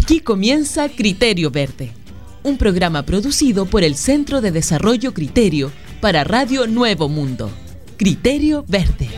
Aquí 0.00 0.20
comienza 0.20 0.88
Criterio 0.88 1.50
Verde, 1.50 1.90
un 2.44 2.56
programa 2.56 3.04
producido 3.04 3.66
por 3.66 3.82
el 3.82 3.96
Centro 3.96 4.40
de 4.40 4.52
Desarrollo 4.52 5.12
Criterio 5.12 5.72
para 6.00 6.22
Radio 6.22 6.68
Nuevo 6.68 7.08
Mundo. 7.08 7.50
Criterio 7.96 8.64
Verde. 8.68 9.10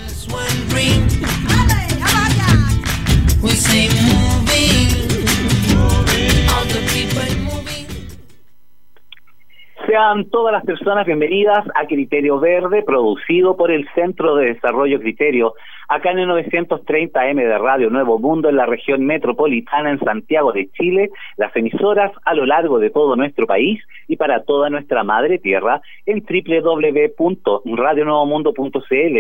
Sean 9.90 10.30
todas 10.30 10.52
las 10.52 10.64
personas 10.64 11.04
bienvenidas 11.04 11.66
a 11.74 11.84
Criterio 11.88 12.38
Verde, 12.38 12.84
producido 12.84 13.56
por 13.56 13.72
el 13.72 13.88
Centro 13.92 14.36
de 14.36 14.54
Desarrollo 14.54 15.00
Criterio, 15.00 15.54
acá 15.88 16.12
en 16.12 16.20
el 16.20 16.28
930M 16.28 17.34
de 17.34 17.58
Radio 17.58 17.90
Nuevo 17.90 18.20
Mundo, 18.20 18.48
en 18.48 18.54
la 18.54 18.66
región 18.66 19.04
metropolitana, 19.04 19.90
en 19.90 19.98
Santiago 19.98 20.52
de 20.52 20.70
Chile, 20.70 21.10
las 21.38 21.56
emisoras 21.56 22.12
a 22.24 22.34
lo 22.34 22.46
largo 22.46 22.78
de 22.78 22.90
todo 22.90 23.16
nuestro 23.16 23.48
país 23.48 23.82
y 24.06 24.14
para 24.14 24.44
toda 24.44 24.70
nuestra 24.70 25.02
madre 25.02 25.40
tierra 25.40 25.80
en 26.06 26.22
www.radionuevomundo.cl. 26.22 29.18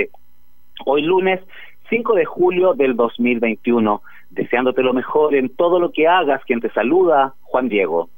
Hoy 0.86 1.02
lunes 1.02 1.40
5 1.88 2.14
de 2.14 2.24
julio 2.24 2.74
del 2.74 2.94
2021, 2.94 4.02
deseándote 4.30 4.84
lo 4.84 4.94
mejor 4.94 5.34
en 5.34 5.48
todo 5.48 5.80
lo 5.80 5.90
que 5.90 6.06
hagas, 6.06 6.44
quien 6.44 6.60
te 6.60 6.70
saluda, 6.70 7.34
Juan 7.42 7.68
Diego. 7.68 8.08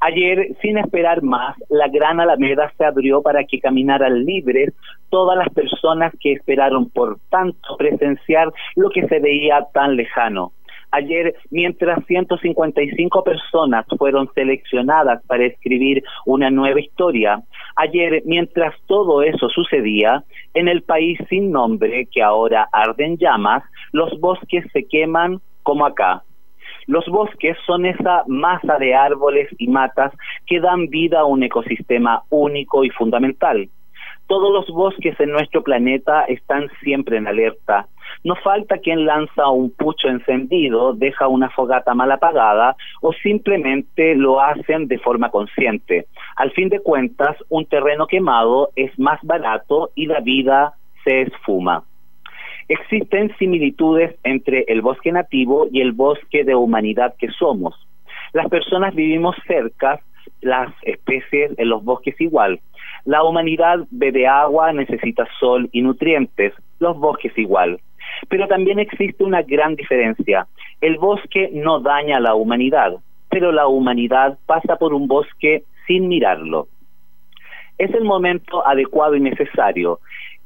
Ayer, 0.00 0.56
sin 0.62 0.78
esperar 0.78 1.22
más, 1.22 1.56
la 1.68 1.88
Gran 1.88 2.20
Alameda 2.20 2.72
se 2.76 2.84
abrió 2.84 3.20
para 3.20 3.44
que 3.44 3.58
caminaran 3.58 4.24
libres 4.24 4.72
todas 5.10 5.36
las 5.36 5.48
personas 5.48 6.12
que 6.20 6.32
esperaron 6.32 6.88
por 6.88 7.18
tanto 7.30 7.76
presenciar 7.76 8.52
lo 8.76 8.90
que 8.90 9.08
se 9.08 9.18
veía 9.18 9.66
tan 9.72 9.96
lejano. 9.96 10.52
Ayer, 10.90 11.34
mientras 11.50 12.04
155 12.06 13.22
personas 13.22 13.84
fueron 13.98 14.30
seleccionadas 14.34 15.22
para 15.26 15.44
escribir 15.44 16.02
una 16.24 16.48
nueva 16.48 16.80
historia, 16.80 17.42
ayer, 17.76 18.22
mientras 18.24 18.74
todo 18.86 19.22
eso 19.22 19.50
sucedía, 19.50 20.24
en 20.54 20.68
el 20.68 20.82
país 20.82 21.18
sin 21.28 21.50
nombre 21.50 22.06
que 22.10 22.22
ahora 22.22 22.68
arden 22.72 23.18
llamas, 23.18 23.64
los 23.92 24.18
bosques 24.18 24.64
se 24.72 24.86
queman 24.86 25.40
como 25.62 25.84
acá, 25.84 26.22
los 26.88 27.06
bosques 27.06 27.56
son 27.66 27.84
esa 27.84 28.24
masa 28.26 28.78
de 28.78 28.94
árboles 28.94 29.48
y 29.58 29.68
matas 29.68 30.10
que 30.46 30.58
dan 30.58 30.88
vida 30.88 31.20
a 31.20 31.26
un 31.26 31.42
ecosistema 31.42 32.22
único 32.30 32.82
y 32.82 32.88
fundamental. 32.88 33.68
Todos 34.26 34.50
los 34.50 34.66
bosques 34.74 35.14
en 35.20 35.30
nuestro 35.30 35.62
planeta 35.62 36.22
están 36.22 36.70
siempre 36.82 37.18
en 37.18 37.26
alerta. 37.26 37.86
No 38.24 38.36
falta 38.36 38.78
quien 38.78 39.04
lanza 39.04 39.48
un 39.48 39.70
pucho 39.70 40.08
encendido, 40.08 40.94
deja 40.94 41.28
una 41.28 41.50
fogata 41.50 41.92
mal 41.92 42.10
apagada 42.10 42.74
o 43.02 43.12
simplemente 43.12 44.14
lo 44.14 44.40
hacen 44.40 44.88
de 44.88 44.98
forma 44.98 45.30
consciente. 45.30 46.06
Al 46.36 46.52
fin 46.52 46.70
de 46.70 46.80
cuentas, 46.80 47.36
un 47.50 47.66
terreno 47.66 48.06
quemado 48.06 48.70
es 48.76 48.98
más 48.98 49.20
barato 49.22 49.90
y 49.94 50.06
la 50.06 50.20
vida 50.20 50.72
se 51.04 51.20
esfuma. 51.22 51.84
Existen 52.68 53.34
similitudes 53.38 54.14
entre 54.24 54.64
el 54.68 54.82
bosque 54.82 55.10
nativo 55.10 55.68
y 55.72 55.80
el 55.80 55.92
bosque 55.92 56.44
de 56.44 56.54
humanidad 56.54 57.14
que 57.18 57.28
somos. 57.30 57.74
Las 58.34 58.48
personas 58.48 58.94
vivimos 58.94 59.36
cerca, 59.46 60.00
las 60.42 60.72
especies 60.82 61.58
en 61.58 61.68
los 61.68 61.82
bosques 61.82 62.20
igual. 62.20 62.60
La 63.06 63.24
humanidad 63.24 63.86
bebe 63.90 64.26
agua, 64.26 64.72
necesita 64.74 65.26
sol 65.40 65.70
y 65.72 65.80
nutrientes, 65.80 66.52
los 66.78 66.98
bosques 66.98 67.36
igual. 67.38 67.80
Pero 68.28 68.46
también 68.48 68.78
existe 68.78 69.24
una 69.24 69.42
gran 69.42 69.74
diferencia. 69.74 70.46
El 70.82 70.98
bosque 70.98 71.50
no 71.54 71.80
daña 71.80 72.18
a 72.18 72.20
la 72.20 72.34
humanidad, 72.34 72.96
pero 73.30 73.50
la 73.50 73.66
humanidad 73.66 74.38
pasa 74.44 74.76
por 74.76 74.92
un 74.92 75.08
bosque 75.08 75.62
sin 75.86 76.08
mirarlo. 76.08 76.68
Es 77.78 77.94
el 77.94 78.04
momento 78.04 78.66
adecuado 78.66 79.14
y 79.14 79.20
necesario 79.20 80.00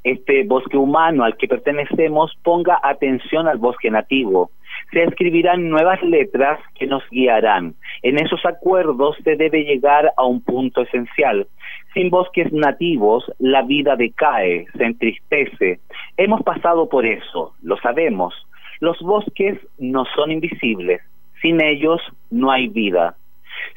este 0.04 0.44
bosque 0.44 0.76
humano 0.76 1.24
al 1.24 1.36
que 1.36 1.48
pertenecemos 1.48 2.32
ponga 2.42 2.80
atención 2.82 3.46
al 3.46 3.58
bosque 3.58 3.90
nativo. 3.90 4.50
Se 4.90 5.02
escribirán 5.04 5.68
nuevas 5.68 6.02
letras 6.02 6.58
que 6.74 6.86
nos 6.86 7.02
guiarán. 7.10 7.74
En 8.02 8.18
esos 8.18 8.44
acuerdos 8.44 9.16
se 9.22 9.36
debe 9.36 9.64
llegar 9.64 10.12
a 10.16 10.24
un 10.24 10.42
punto 10.42 10.82
esencial. 10.82 11.46
Sin 11.94 12.10
bosques 12.10 12.52
nativos, 12.52 13.30
la 13.38 13.62
vida 13.62 13.96
decae, 13.96 14.66
se 14.76 14.84
entristece. 14.84 15.80
Hemos 16.16 16.42
pasado 16.42 16.88
por 16.88 17.06
eso, 17.06 17.54
lo 17.62 17.76
sabemos. 17.78 18.34
Los 18.80 18.98
bosques 19.00 19.58
no 19.78 20.04
son 20.16 20.32
invisibles. 20.32 21.02
Sin 21.40 21.62
ellos 21.62 22.00
no 22.30 22.50
hay 22.50 22.68
vida. 22.68 23.16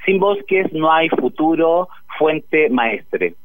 Sin 0.06 0.19
bosques 0.19 0.72
no 0.74 0.92
hay 0.92 1.09
futuro, 1.09 1.90
fuente 2.18 2.69
maestre. 2.69 3.36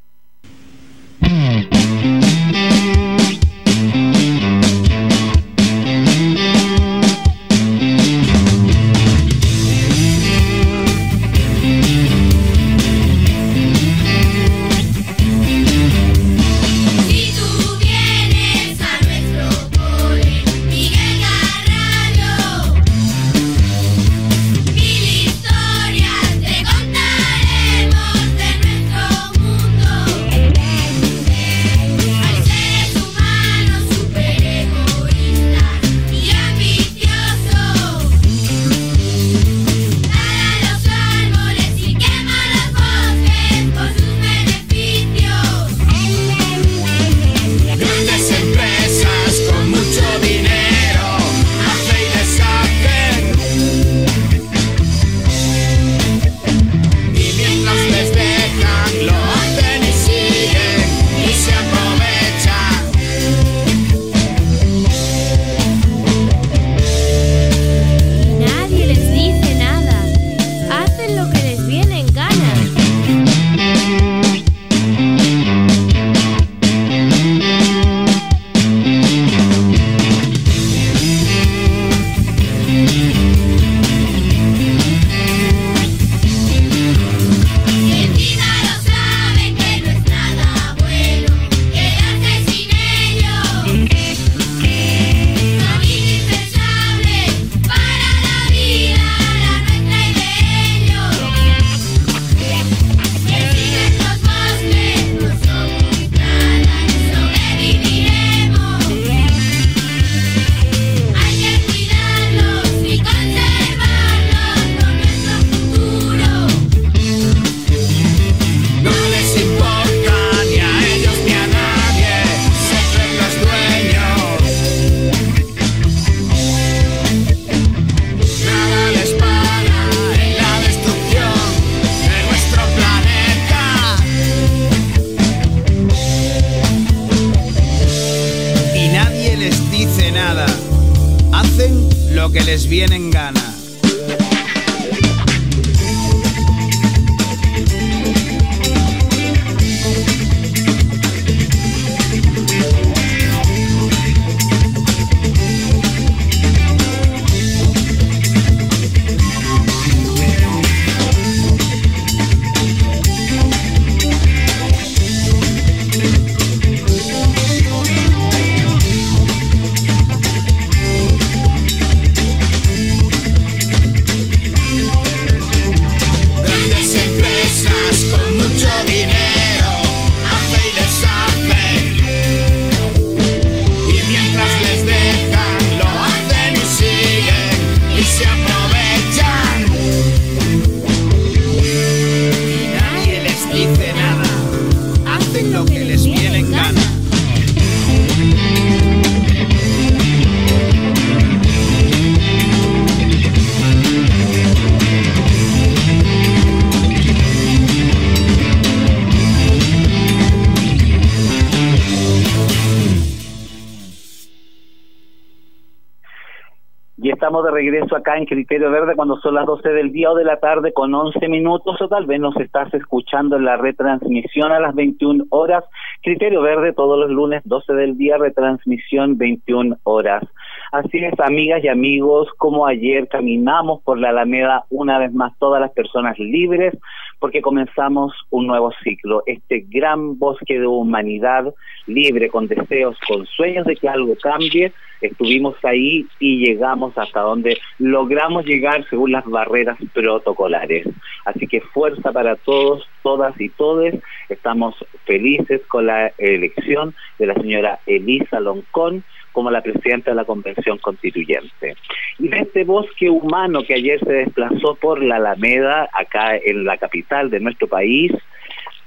Estamos 217.08 217.42
de 217.44 217.50
regreso 217.50 217.97
acá 217.97 218.18
en 218.18 218.26
Criterio 218.26 218.70
Verde 218.70 218.94
cuando 218.94 219.18
son 219.20 219.34
las 219.34 219.47
12 219.47 219.70
del 219.70 219.91
día 219.91 220.10
o 220.10 220.14
de 220.14 220.24
la 220.24 220.38
tarde 220.38 220.74
con 220.74 220.94
11 220.94 221.28
minutos 221.28 221.80
o 221.80 221.88
tal 221.88 222.04
vez 222.04 222.20
nos 222.20 222.36
estás 222.36 222.72
escuchando 222.74 223.36
en 223.36 223.47
la 223.47 223.56
retransmisión 223.56 224.52
a 224.52 224.60
las 224.60 224.74
21 224.74 225.24
horas. 225.30 225.64
Criterio 226.02 226.42
Verde 226.42 226.74
todos 226.74 226.98
los 226.98 227.10
lunes 227.10 227.41
12 227.47 227.72
del 227.72 227.97
día, 227.97 228.18
retransmisión 228.18 229.16
21 229.16 229.78
horas. 229.84 230.24
Así 230.72 230.98
es, 230.98 231.18
amigas 231.20 231.64
y 231.64 231.68
amigos, 231.68 232.28
como 232.36 232.66
ayer 232.66 233.08
caminamos 233.08 233.80
por 233.82 233.98
la 233.98 234.10
Alameda 234.10 234.64
una 234.68 234.98
vez 234.98 235.12
más 235.12 235.32
todas 235.38 235.60
las 235.60 235.72
personas 235.72 236.18
libres 236.18 236.74
porque 237.20 237.42
comenzamos 237.42 238.12
un 238.30 238.46
nuevo 238.46 238.72
ciclo, 238.82 239.22
este 239.26 239.66
gran 239.68 240.18
bosque 240.18 240.58
de 240.58 240.66
humanidad 240.66 241.54
libre, 241.86 242.28
con 242.28 242.47
deseos, 242.47 242.97
con 243.06 243.27
sueños 243.27 243.66
de 243.66 243.77
que 243.77 243.88
algo 243.88 244.16
cambie, 244.16 244.72
estuvimos 245.00 245.56
ahí 245.65 246.06
y 246.18 246.44
llegamos 246.44 246.97
hasta 246.97 247.21
donde 247.21 247.59
logramos 247.78 248.44
llegar 248.44 248.86
según 248.88 249.12
las 249.12 249.24
barreras 249.24 249.78
protocolares. 249.92 250.86
Así 251.24 251.47
que 251.47 251.60
fuerza 251.60 252.12
para 252.12 252.36
todos, 252.36 252.86
todas 253.03 253.38
y 253.41 253.48
todes. 253.48 253.94
Estamos 254.28 254.74
felices 255.04 255.60
con 255.68 255.86
la 255.86 256.12
elección 256.18 256.94
de 257.18 257.26
la 257.26 257.35
señora 257.35 257.80
Elisa 257.87 258.40
Loncón 258.40 259.04
como 259.32 259.50
la 259.50 259.62
presidenta 259.62 260.11
de 260.11 260.16
la 260.16 260.25
Convención 260.25 260.78
Constituyente. 260.78 261.76
Y 262.18 262.28
de 262.28 262.40
este 262.40 262.64
bosque 262.64 263.09
humano 263.09 263.62
que 263.62 263.75
ayer 263.75 264.00
se 264.00 264.12
desplazó 264.12 264.75
por 264.75 265.02
la 265.02 265.16
Alameda, 265.16 265.88
acá 265.92 266.37
en 266.37 266.64
la 266.64 266.78
capital 266.78 267.30
de 267.30 267.40
nuestro 267.40 267.68
país, 267.68 268.12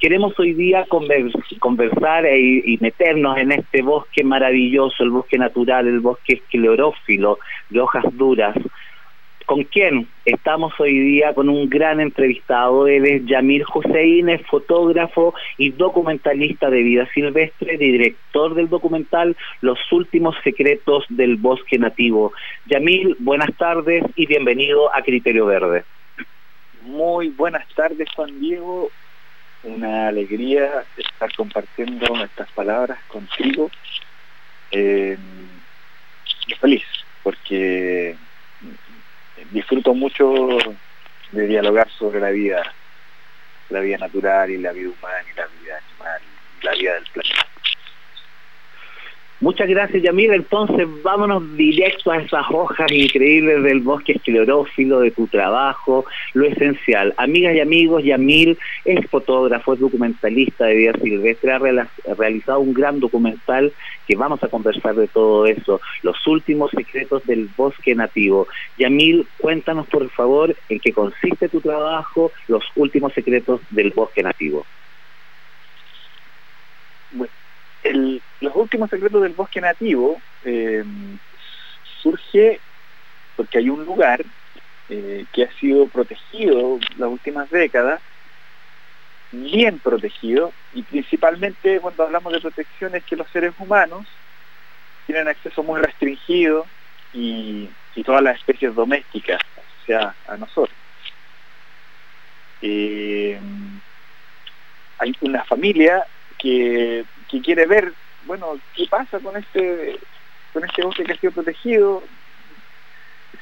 queremos 0.03 0.37
hoy 0.37 0.51
día 0.51 0.85
conversar 1.59 2.25
e, 2.25 2.37
y 2.37 2.77
meternos 2.81 3.37
en 3.37 3.53
este 3.53 3.81
bosque 3.81 4.21
maravilloso, 4.21 5.01
el 5.01 5.11
bosque 5.11 5.37
natural, 5.37 5.87
el 5.87 6.01
bosque 6.01 6.33
esclerófilo, 6.33 7.39
de 7.69 7.79
hojas 7.79 8.03
duras. 8.11 8.53
¿Con 9.45 9.63
quién? 9.63 10.09
Estamos 10.25 10.73
hoy 10.77 10.99
día 10.99 11.33
con 11.33 11.47
un 11.47 11.69
gran 11.69 12.01
entrevistado, 12.01 12.85
él 12.85 13.05
es 13.05 13.25
Yamil 13.25 13.63
Hussein, 13.73 14.27
fotógrafo 14.49 15.35
y 15.57 15.69
documentalista 15.69 16.69
de 16.69 16.83
vida 16.83 17.07
silvestre, 17.13 17.77
director 17.77 18.55
del 18.55 18.67
documental 18.67 19.37
Los 19.61 19.79
últimos 19.93 20.35
secretos 20.43 21.05
del 21.07 21.37
bosque 21.37 21.79
nativo. 21.79 22.33
Yamil, 22.65 23.15
buenas 23.19 23.55
tardes 23.57 24.03
y 24.17 24.25
bienvenido 24.25 24.93
a 24.93 25.01
Criterio 25.01 25.45
Verde. 25.45 25.85
Muy 26.81 27.29
buenas 27.29 27.65
tardes, 27.73 28.09
Juan 28.13 28.37
Diego 28.41 28.89
una 29.63 30.07
alegría 30.07 30.85
estar 30.97 31.33
compartiendo 31.35 32.05
estas 32.23 32.49
palabras 32.51 32.99
contigo. 33.07 33.71
Eh, 34.71 35.17
feliz, 36.59 36.83
porque 37.21 38.15
disfruto 39.51 39.93
mucho 39.93 40.57
de 41.31 41.47
dialogar 41.47 41.89
sobre 41.91 42.19
la 42.19 42.29
vida, 42.29 42.73
la 43.69 43.79
vida 43.79 43.97
natural 43.97 44.51
y 44.51 44.57
la 44.57 44.71
vida 44.71 44.89
humana 44.89 45.25
y 45.31 45.35
la 45.35 45.47
vida 45.47 45.77
animal 45.77 46.21
y 46.61 46.65
la 46.65 46.71
vida 46.73 46.93
del 46.95 47.03
planeta. 47.11 47.52
Muchas 49.43 49.67
gracias, 49.67 50.01
Yamil. 50.01 50.31
Entonces, 50.31 50.87
vámonos 51.03 51.57
directo 51.57 52.11
a 52.11 52.17
esas 52.17 52.45
hojas 52.49 52.89
increíbles 52.89 53.61
del 53.61 53.81
bosque 53.81 54.13
esclerófilo, 54.13 55.01
de 55.01 55.11
tu 55.11 55.27
trabajo, 55.27 56.05
lo 56.33 56.45
esencial. 56.45 57.13
Amigas 57.17 57.53
y 57.53 57.59
amigos, 57.59 58.05
Yamil 58.05 58.57
es 58.85 59.05
fotógrafo, 59.09 59.73
es 59.73 59.81
documentalista 59.81 60.63
de 60.63 60.75
vida 60.75 60.93
silvestre, 60.93 61.51
ha 61.51 61.59
realizado 62.15 62.61
un 62.61 62.73
gran 62.73 63.01
documental 63.01 63.73
que 64.07 64.15
vamos 64.15 64.41
a 64.45 64.47
conversar 64.47 64.95
de 64.95 65.09
todo 65.09 65.45
eso, 65.45 65.81
los 66.03 66.25
últimos 66.25 66.71
secretos 66.71 67.25
del 67.25 67.49
bosque 67.57 67.95
nativo. 67.95 68.47
Yamil, 68.77 69.27
cuéntanos 69.39 69.87
por 69.87 70.09
favor 70.11 70.55
en 70.69 70.79
qué 70.79 70.93
consiste 70.93 71.49
tu 71.49 71.59
trabajo, 71.59 72.31
los 72.47 72.63
últimos 72.77 73.11
secretos 73.11 73.59
del 73.71 73.91
bosque 73.91 74.23
nativo. 74.23 74.65
Bueno 77.11 77.42
los 77.83 78.55
últimos 78.55 78.89
secretos 78.89 79.21
del 79.21 79.33
bosque 79.33 79.61
nativo 79.61 80.17
eh, 80.45 80.83
surge 82.01 82.59
porque 83.35 83.57
hay 83.57 83.69
un 83.69 83.83
lugar 83.83 84.23
eh, 84.89 85.25
que 85.31 85.43
ha 85.43 85.53
sido 85.53 85.87
protegido 85.87 86.79
las 86.97 87.09
últimas 87.09 87.49
décadas, 87.49 88.01
bien 89.31 89.79
protegido, 89.79 90.51
y 90.73 90.83
principalmente 90.83 91.79
cuando 91.79 92.03
hablamos 92.03 92.33
de 92.33 92.41
protección 92.41 92.95
es 92.95 93.03
que 93.05 93.15
los 93.15 93.29
seres 93.31 93.53
humanos 93.57 94.05
tienen 95.05 95.27
acceso 95.27 95.63
muy 95.63 95.81
restringido 95.81 96.65
y, 97.13 97.69
todas 98.05 98.21
las 98.21 98.37
especies 98.37 98.75
domésticas, 98.75 99.39
o 99.55 99.85
sea, 99.85 100.13
a 100.27 100.35
nosotros. 100.35 100.77
Eh, 102.61 103.39
hay 104.97 105.13
una 105.21 105.45
familia 105.45 106.05
que 106.37 107.05
que 107.33 107.41
quiere 107.41 107.65
ver, 107.65 107.91
bueno, 108.27 108.59
qué 108.75 108.85
pasa 108.87 109.19
con 109.19 109.35
este, 109.35 109.97
con 110.53 110.63
este 110.63 110.83
bosque 110.83 111.03
que 111.03 111.13
ha 111.13 111.17
sido 111.17 111.33
protegido, 111.33 112.03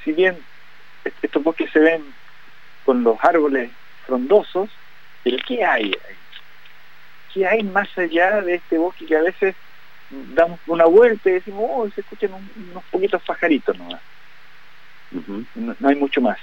si 0.06 0.14
bien 0.14 0.38
estos 1.22 1.44
bosques 1.44 1.70
se 1.72 1.80
ven 1.80 2.02
con 2.86 3.04
los 3.04 3.18
árboles 3.22 3.70
frondosos, 4.06 4.70
pero 5.26 5.38
¿qué 5.46 5.66
hay? 5.66 5.92
¿Qué 7.34 7.46
hay 7.46 7.64
más 7.64 7.90
allá 7.98 8.40
de 8.42 8.56
este 8.56 8.78
bosque 8.78 9.06
que 9.06 9.18
a 9.18 9.24
veces 9.24 9.56
damos 10.10 10.58
una 10.68 10.86
vuelta 10.86 11.30
y 11.30 11.34
decimos, 11.34 11.70
oh, 11.70 11.90
se 11.90 12.00
escuchan 12.00 12.32
unos 12.34 12.84
poquitos 12.86 13.22
pajaritos 13.24 13.78
nomás? 13.78 14.02
no, 15.56 15.90
hay 15.90 15.96
mucho 15.96 16.22
más. 16.22 16.40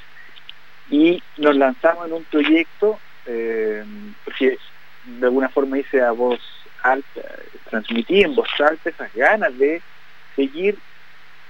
Y 0.90 1.22
nos 1.38 1.56
lanzamos 1.56 2.06
en 2.06 2.12
un 2.12 2.24
proyecto, 2.24 2.98
eh, 3.24 3.82
porque 4.22 4.58
de 5.04 5.26
alguna 5.26 5.48
forma 5.48 5.78
hice 5.78 6.02
a 6.02 6.10
voz 6.12 6.57
alta, 6.82 7.20
transmití 7.70 8.22
en 8.22 8.34
voz 8.34 8.48
alta 8.60 8.90
esas 8.90 9.12
ganas 9.14 9.56
de 9.58 9.82
seguir 10.36 10.78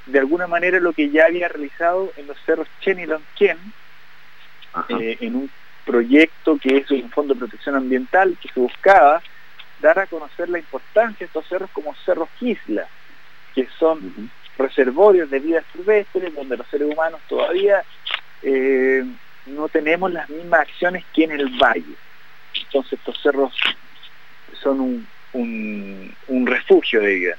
de 0.06 0.18
alguna 0.18 0.46
manera 0.46 0.80
lo 0.80 0.92
que 0.92 1.10
ya 1.10 1.26
había 1.26 1.48
realizado 1.48 2.12
en 2.16 2.26
los 2.26 2.38
cerros 2.44 2.66
Chen 2.80 2.98
y 2.98 3.06
Lonquien, 3.06 3.58
eh, 4.88 5.18
en 5.20 5.36
un 5.36 5.50
proyecto 5.84 6.58
que 6.58 6.78
es 6.78 6.90
un 6.90 7.10
fondo 7.10 7.34
de 7.34 7.40
protección 7.40 7.74
ambiental 7.74 8.36
que 8.40 8.48
se 8.48 8.60
buscaba 8.60 9.22
dar 9.80 9.98
a 9.98 10.06
conocer 10.06 10.48
la 10.48 10.58
importancia 10.58 11.18
de 11.20 11.26
estos 11.26 11.46
cerros 11.46 11.70
como 11.70 11.94
cerros 12.04 12.28
isla, 12.40 12.86
que 13.54 13.68
son 13.78 14.30
reservorios 14.56 15.30
de 15.30 15.38
vida 15.38 15.62
silvestre 15.72 16.30
donde 16.30 16.56
los 16.56 16.66
seres 16.68 16.92
humanos 16.92 17.20
todavía 17.28 17.84
eh, 18.42 19.04
no 19.46 19.68
tenemos 19.68 20.12
las 20.12 20.28
mismas 20.28 20.60
acciones 20.60 21.04
que 21.12 21.24
en 21.24 21.32
el 21.32 21.48
valle. 21.58 21.94
Entonces 22.54 22.94
estos 22.94 23.20
cerros 23.22 23.52
son 24.60 24.80
un, 24.80 25.06
un, 25.32 26.14
refugio 26.46 27.00
de 27.00 27.14
vida. 27.14 27.36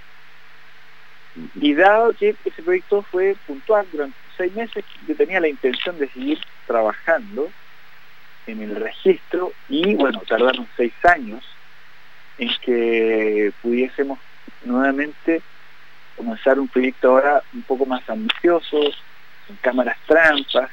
Y 1.55 1.73
dado 1.73 2.13
que 2.13 2.35
ese 2.45 2.61
proyecto 2.61 3.03
fue 3.03 3.35
puntual 3.47 3.87
durante 3.91 4.17
seis 4.37 4.53
meses, 4.53 4.83
yo 5.07 5.15
tenía 5.15 5.39
la 5.39 5.47
intención 5.47 5.97
de 5.97 6.09
seguir 6.09 6.39
trabajando 6.67 7.49
en 8.47 8.61
el 8.61 8.75
registro 8.75 9.53
y 9.67 9.95
bueno, 9.95 10.21
tardaron 10.27 10.67
seis 10.75 10.93
años 11.03 11.43
en 12.37 12.49
que 12.61 13.51
pudiésemos 13.61 14.19
nuevamente 14.63 15.41
comenzar 16.15 16.59
un 16.59 16.67
proyecto 16.67 17.09
ahora 17.09 17.43
un 17.53 17.61
poco 17.63 17.85
más 17.85 18.07
ambicioso, 18.09 18.79
con 19.47 19.55
cámaras 19.61 19.97
trampas. 20.05 20.69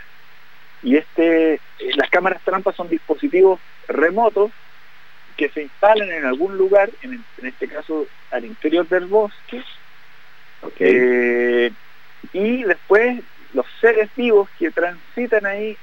Y 0.83 0.97
este, 0.97 1.55
eh, 1.55 1.61
las 1.97 2.11
cámaras 2.11 2.43
trampas 2.43 2.77
son 2.77 2.89
dispositivos 2.89 3.61
remotos 3.89 4.51
que 5.37 5.49
se 5.51 5.63
instalen 5.63 6.11
en 6.11 6.25
algún 6.25 6.57
lugar, 6.57 6.91
en, 7.03 7.25
este 7.43 7.69
caso 7.69 8.07
al 8.31 8.45
interior 8.45 8.89
del 8.89 9.07
bosque, 9.07 9.63
eh, 10.79 11.71
y 12.33 12.63
después 12.65 13.21
los 13.53 13.67
seres 13.81 14.11
vivos 14.17 14.49
que 14.59 14.71
transitan 14.71 15.47
ahí 15.47 15.77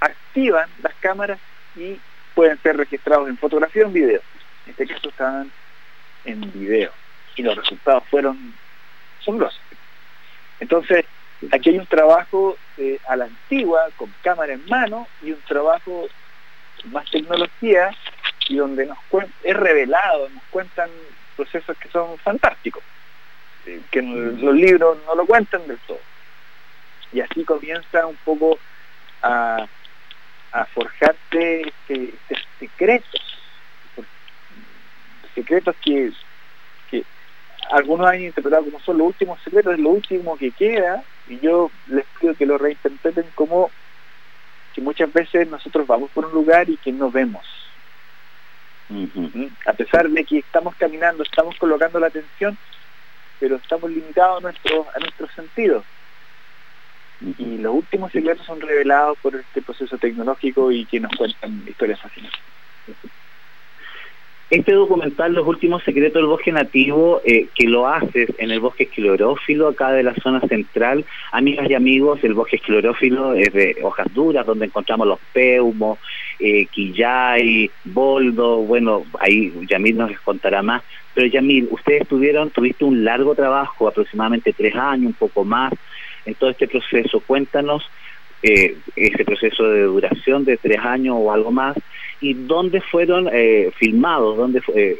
activan 0.00 0.68
las 0.82 0.94
cámaras 0.96 1.38
y 1.74 1.98
pueden 2.34 2.60
ser 2.62 2.76
registrados 2.76 3.28
en 3.28 3.38
fotografía 3.38 3.84
o 3.84 3.86
en 3.86 3.92
video. 3.92 4.20
En 4.66 4.70
este 4.70 4.86
caso 4.86 5.08
estaban 5.08 5.50
en 6.24 6.52
video 6.52 6.92
y 7.36 7.42
los 7.42 7.56
resultados 7.56 8.04
fueron 8.10 8.54
asombrosos. 9.20 9.60
Entonces, 10.60 11.04
aquí 11.52 11.70
hay 11.70 11.78
un 11.78 11.86
trabajo 11.86 12.56
eh, 12.78 12.98
a 13.08 13.16
la 13.16 13.24
antigua, 13.26 13.88
con 13.96 14.12
cámara 14.22 14.54
en 14.54 14.64
mano, 14.68 15.06
y 15.22 15.32
un 15.32 15.40
trabajo 15.42 16.08
más 16.86 17.10
tecnología 17.10 17.90
y 18.48 18.56
donde 18.56 18.86
nos 18.86 18.98
es 19.42 19.56
revelado, 19.56 20.28
nos 20.28 20.42
cuentan 20.50 20.90
procesos 21.36 21.76
que 21.78 21.88
son 21.88 22.16
fantásticos, 22.18 22.82
eh, 23.66 23.80
que 23.90 24.02
los 24.02 24.54
libros 24.54 24.98
no 25.06 25.14
lo 25.14 25.26
cuentan 25.26 25.66
del 25.66 25.78
todo. 25.86 26.00
Y 27.12 27.20
así 27.20 27.44
comienza 27.44 28.06
un 28.06 28.16
poco 28.16 28.58
a, 29.22 29.66
a 30.52 30.64
forjarte 30.66 31.68
este, 31.68 32.14
este 32.28 32.46
secretos, 32.58 33.20
secretos 35.34 35.76
que, 35.84 36.12
que 36.90 37.04
algunos 37.70 38.08
han 38.08 38.22
interpretado 38.22 38.64
como 38.64 38.80
son 38.80 38.98
los 38.98 39.08
últimos 39.08 39.40
secretos, 39.42 39.74
es 39.74 39.80
lo 39.80 39.90
último 39.90 40.36
que 40.36 40.50
queda 40.50 41.02
Y 41.28 41.38
yo 41.40 41.70
les 41.88 42.04
pido 42.20 42.34
que 42.34 42.46
lo 42.46 42.58
reinterpreten 42.58 43.26
como 43.34 43.70
que 44.74 44.80
muchas 44.80 45.12
veces 45.12 45.48
nosotros 45.48 45.86
vamos 45.86 46.10
por 46.10 46.26
un 46.26 46.32
lugar 46.32 46.68
y 46.68 46.76
que 46.76 46.92
no 46.92 47.10
vemos. 47.10 47.44
¿Mm? 48.88 49.46
A 49.66 49.72
pesar 49.72 50.08
de 50.08 50.24
que 50.24 50.38
estamos 50.38 50.74
caminando, 50.76 51.22
estamos 51.22 51.56
colocando 51.58 51.98
la 51.98 52.06
atención, 52.06 52.56
pero 53.40 53.56
estamos 53.56 53.90
limitados 53.90 54.38
a 54.38 54.40
nuestros 54.42 54.86
a 54.94 54.98
nuestros 55.00 55.30
sentidos. 55.32 55.84
Y 57.38 57.58
los 57.58 57.74
últimos 57.74 58.12
secretos 58.12 58.44
son 58.44 58.60
revelados 58.60 59.16
por 59.18 59.34
este 59.34 59.62
proceso 59.62 59.96
tecnológico 59.96 60.70
y 60.70 60.84
que 60.84 61.00
nos 61.00 61.12
cuentan 61.16 61.64
historias 61.66 62.00
fascinantes. 62.00 62.40
Este 64.48 64.74
documental, 64.74 65.34
Los 65.34 65.44
Últimos 65.44 65.82
Secretos 65.82 66.22
del 66.22 66.26
Bosque 66.26 66.52
Nativo, 66.52 67.20
eh, 67.24 67.48
que 67.52 67.66
lo 67.66 67.88
haces 67.88 68.30
en 68.38 68.52
el 68.52 68.60
bosque 68.60 68.84
esclerófilo, 68.84 69.66
acá 69.66 69.90
de 69.90 70.04
la 70.04 70.14
zona 70.14 70.40
central. 70.42 71.04
Amigas 71.32 71.68
y 71.68 71.74
amigos, 71.74 72.22
el 72.22 72.34
bosque 72.34 72.54
esclerófilo 72.54 73.34
es 73.34 73.52
de 73.52 73.78
hojas 73.82 74.06
duras, 74.14 74.46
donde 74.46 74.66
encontramos 74.66 75.08
los 75.08 75.18
peumos, 75.32 75.98
eh, 76.38 76.66
quillay, 76.66 77.68
boldo, 77.86 78.58
bueno, 78.58 79.04
ahí 79.18 79.52
Yamil 79.68 79.96
nos 79.96 80.20
contará 80.20 80.62
más. 80.62 80.84
Pero 81.12 81.26
Yamil, 81.26 81.66
ustedes 81.72 82.06
tuvieron, 82.06 82.50
tuviste 82.50 82.84
un 82.84 83.04
largo 83.04 83.34
trabajo, 83.34 83.88
aproximadamente 83.88 84.52
tres 84.52 84.76
años, 84.76 85.08
un 85.08 85.14
poco 85.14 85.44
más, 85.44 85.72
en 86.24 86.34
todo 86.36 86.50
este 86.50 86.68
proceso. 86.68 87.18
Cuéntanos 87.18 87.82
eh, 88.44 88.76
ese 88.94 89.24
proceso 89.24 89.64
de 89.64 89.82
duración 89.82 90.44
de 90.44 90.56
tres 90.56 90.78
años 90.78 91.16
o 91.18 91.32
algo 91.32 91.50
más 91.50 91.76
y 92.20 92.34
dónde 92.34 92.80
fueron 92.80 93.28
eh, 93.32 93.70
filmados, 93.76 94.36
dónde 94.36 94.62
eh, 94.74 94.98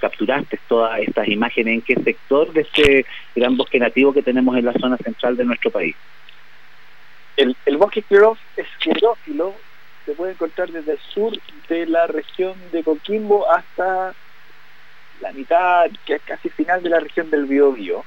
capturaste 0.00 0.58
todas 0.68 1.00
estas 1.00 1.28
imágenes, 1.28 1.74
en 1.74 1.82
qué 1.82 1.94
sector 2.02 2.52
de 2.52 2.62
este 2.62 3.06
gran 3.34 3.56
bosque 3.56 3.78
nativo 3.78 4.12
que 4.12 4.22
tenemos 4.22 4.56
en 4.56 4.66
la 4.66 4.72
zona 4.74 4.96
central 4.98 5.36
de 5.36 5.44
nuestro 5.44 5.70
país. 5.70 5.96
El, 7.36 7.76
bosque 7.76 8.00
esclerófilo 8.56 9.54
se 10.04 10.12
puede 10.12 10.32
encontrar 10.32 10.70
desde 10.70 10.92
el 10.92 10.98
sur 10.98 11.32
de 11.68 11.86
la 11.86 12.06
región 12.08 12.54
de 12.72 12.82
Coquimbo 12.82 13.48
hasta 13.50 14.12
la 15.20 15.32
mitad, 15.32 15.88
que 16.04 16.14
es 16.14 16.22
casi 16.22 16.48
final 16.48 16.82
de 16.82 16.90
la 16.90 17.00
región 17.00 17.30
del 17.30 17.46
Biobío. 17.46 18.04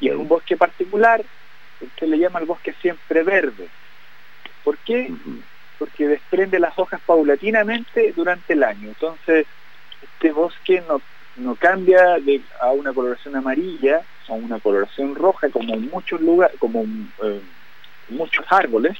Y 0.00 0.08
es 0.08 0.14
un 0.14 0.28
bosque 0.28 0.56
particular, 0.56 1.24
se 1.98 2.06
le 2.06 2.18
llama 2.18 2.38
el 2.38 2.46
bosque 2.46 2.72
siempre 2.80 3.24
verde. 3.24 3.68
¿Por 4.62 4.78
qué? 4.78 5.10
Porque 5.82 6.06
desprende 6.06 6.60
las 6.60 6.78
hojas 6.78 7.00
paulatinamente 7.04 8.12
durante 8.14 8.52
el 8.52 8.62
año. 8.62 8.86
Entonces, 8.86 9.46
este 10.00 10.30
bosque 10.30 10.80
no, 10.86 11.02
no 11.34 11.56
cambia 11.56 12.20
de, 12.20 12.40
a 12.60 12.70
una 12.70 12.92
coloración 12.92 13.34
amarilla 13.34 14.00
a 14.28 14.34
una 14.34 14.60
coloración 14.60 15.16
roja 15.16 15.48
como 15.50 15.74
en 15.74 15.90
muchos 15.90 16.20
lugares, 16.20 16.56
como 16.60 16.84
eh, 16.84 17.40
muchos 18.10 18.46
árboles, 18.48 18.96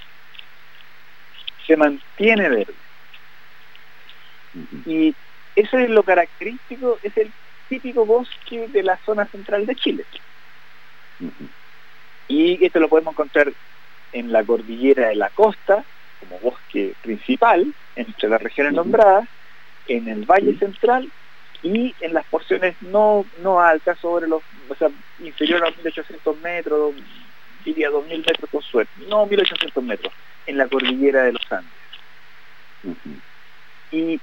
se 1.64 1.76
mantiene 1.76 2.48
verde. 2.48 2.74
Y 4.84 5.14
eso 5.54 5.78
es 5.78 5.88
lo 5.88 6.02
característico, 6.02 6.98
es 7.04 7.16
el 7.16 7.30
típico 7.68 8.04
bosque 8.04 8.66
de 8.66 8.82
la 8.82 8.96
zona 9.06 9.24
central 9.26 9.66
de 9.66 9.76
Chile. 9.76 10.04
Y 12.26 12.66
esto 12.66 12.80
lo 12.80 12.88
podemos 12.88 13.12
encontrar 13.12 13.52
en 14.12 14.32
la 14.32 14.42
cordillera 14.42 15.10
de 15.10 15.14
la 15.14 15.30
costa, 15.30 15.84
como 16.22 16.38
bosque 16.38 16.94
principal 17.02 17.72
entre 17.96 18.28
las 18.28 18.42
regiones 18.42 18.72
nombradas, 18.72 19.28
en 19.88 20.08
el 20.08 20.24
Valle 20.24 20.56
Central 20.58 21.10
y 21.62 21.94
en 22.00 22.14
las 22.14 22.24
porciones 22.26 22.74
no, 22.80 23.24
no 23.42 23.60
altas, 23.60 23.98
sobre 23.98 24.28
los, 24.28 24.42
o 24.68 24.74
sea, 24.74 24.88
inferior 25.20 25.64
a 25.64 25.70
1800 25.70 26.40
metros, 26.40 26.94
diría 27.64 27.90
2000 27.90 28.18
metros 28.18 28.50
con 28.50 28.62
suerte, 28.62 28.92
no 29.08 29.26
1800 29.26 29.84
metros, 29.84 30.12
en 30.46 30.58
la 30.58 30.66
cordillera 30.66 31.24
de 31.24 31.32
los 31.32 31.52
Andes. 31.52 31.72
Y 33.90 34.20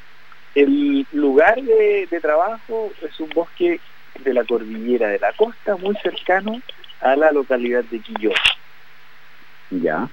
el 0.55 1.05
lugar 1.13 1.61
de, 1.61 2.07
de, 2.09 2.19
trabajo 2.19 2.91
es 3.01 3.19
un 3.19 3.29
bosque 3.29 3.79
de 4.19 4.33
la 4.33 4.43
cordillera 4.43 5.09
de 5.09 5.19
la 5.19 5.31
costa, 5.33 5.77
muy 5.77 5.95
cercano 5.97 6.61
a 7.01 7.15
la 7.15 7.31
localidad 7.31 7.83
de 7.85 7.99
Quillón. 7.99 8.33
Ya 9.69 10.09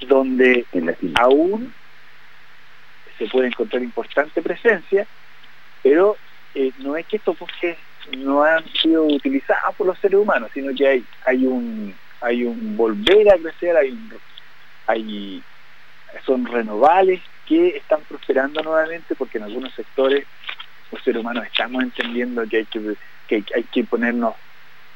donde 0.00 0.64
aún 1.20 1.72
se 3.18 3.26
puede 3.26 3.48
encontrar 3.48 3.82
importante 3.82 4.42
presencia, 4.42 5.06
pero 5.82 6.16
eh, 6.54 6.72
no 6.78 6.96
es 6.96 7.06
que 7.06 7.16
estos 7.16 7.38
bosques 7.38 7.76
no 8.18 8.42
han 8.42 8.64
sido 8.68 9.04
utilizados 9.04 9.74
por 9.76 9.86
los 9.86 9.98
seres 9.98 10.20
humanos, 10.20 10.50
sino 10.52 10.74
que 10.74 10.86
hay, 10.86 11.04
hay 11.24 11.46
un 11.46 11.94
hay 12.20 12.44
un 12.44 12.76
volver 12.76 13.30
a 13.30 13.36
crecer, 13.36 13.76
hay, 13.76 13.96
hay 14.86 15.42
son 16.24 16.46
renovables 16.46 17.20
que 17.46 17.76
están 17.76 18.00
prosperando 18.02 18.62
nuevamente 18.62 19.14
porque 19.14 19.38
en 19.38 19.44
algunos 19.44 19.72
sectores 19.74 20.26
los 20.90 21.02
seres 21.02 21.20
humanos 21.20 21.44
estamos 21.46 21.82
entendiendo 21.82 22.46
que 22.48 22.58
hay 22.58 22.64
que, 22.66 22.96
que 23.28 23.44
hay 23.54 23.62
que 23.64 23.84
ponernos 23.84 24.34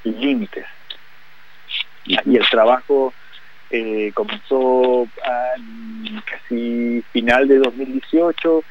límites. 0.04 0.66
Y 2.04 2.36
el 2.36 2.48
trabajo 2.48 3.12
eh, 3.70 4.10
comenzó 4.14 5.06
casi 6.24 7.04
final 7.12 7.46
de 7.46 7.58
2018 7.58 8.64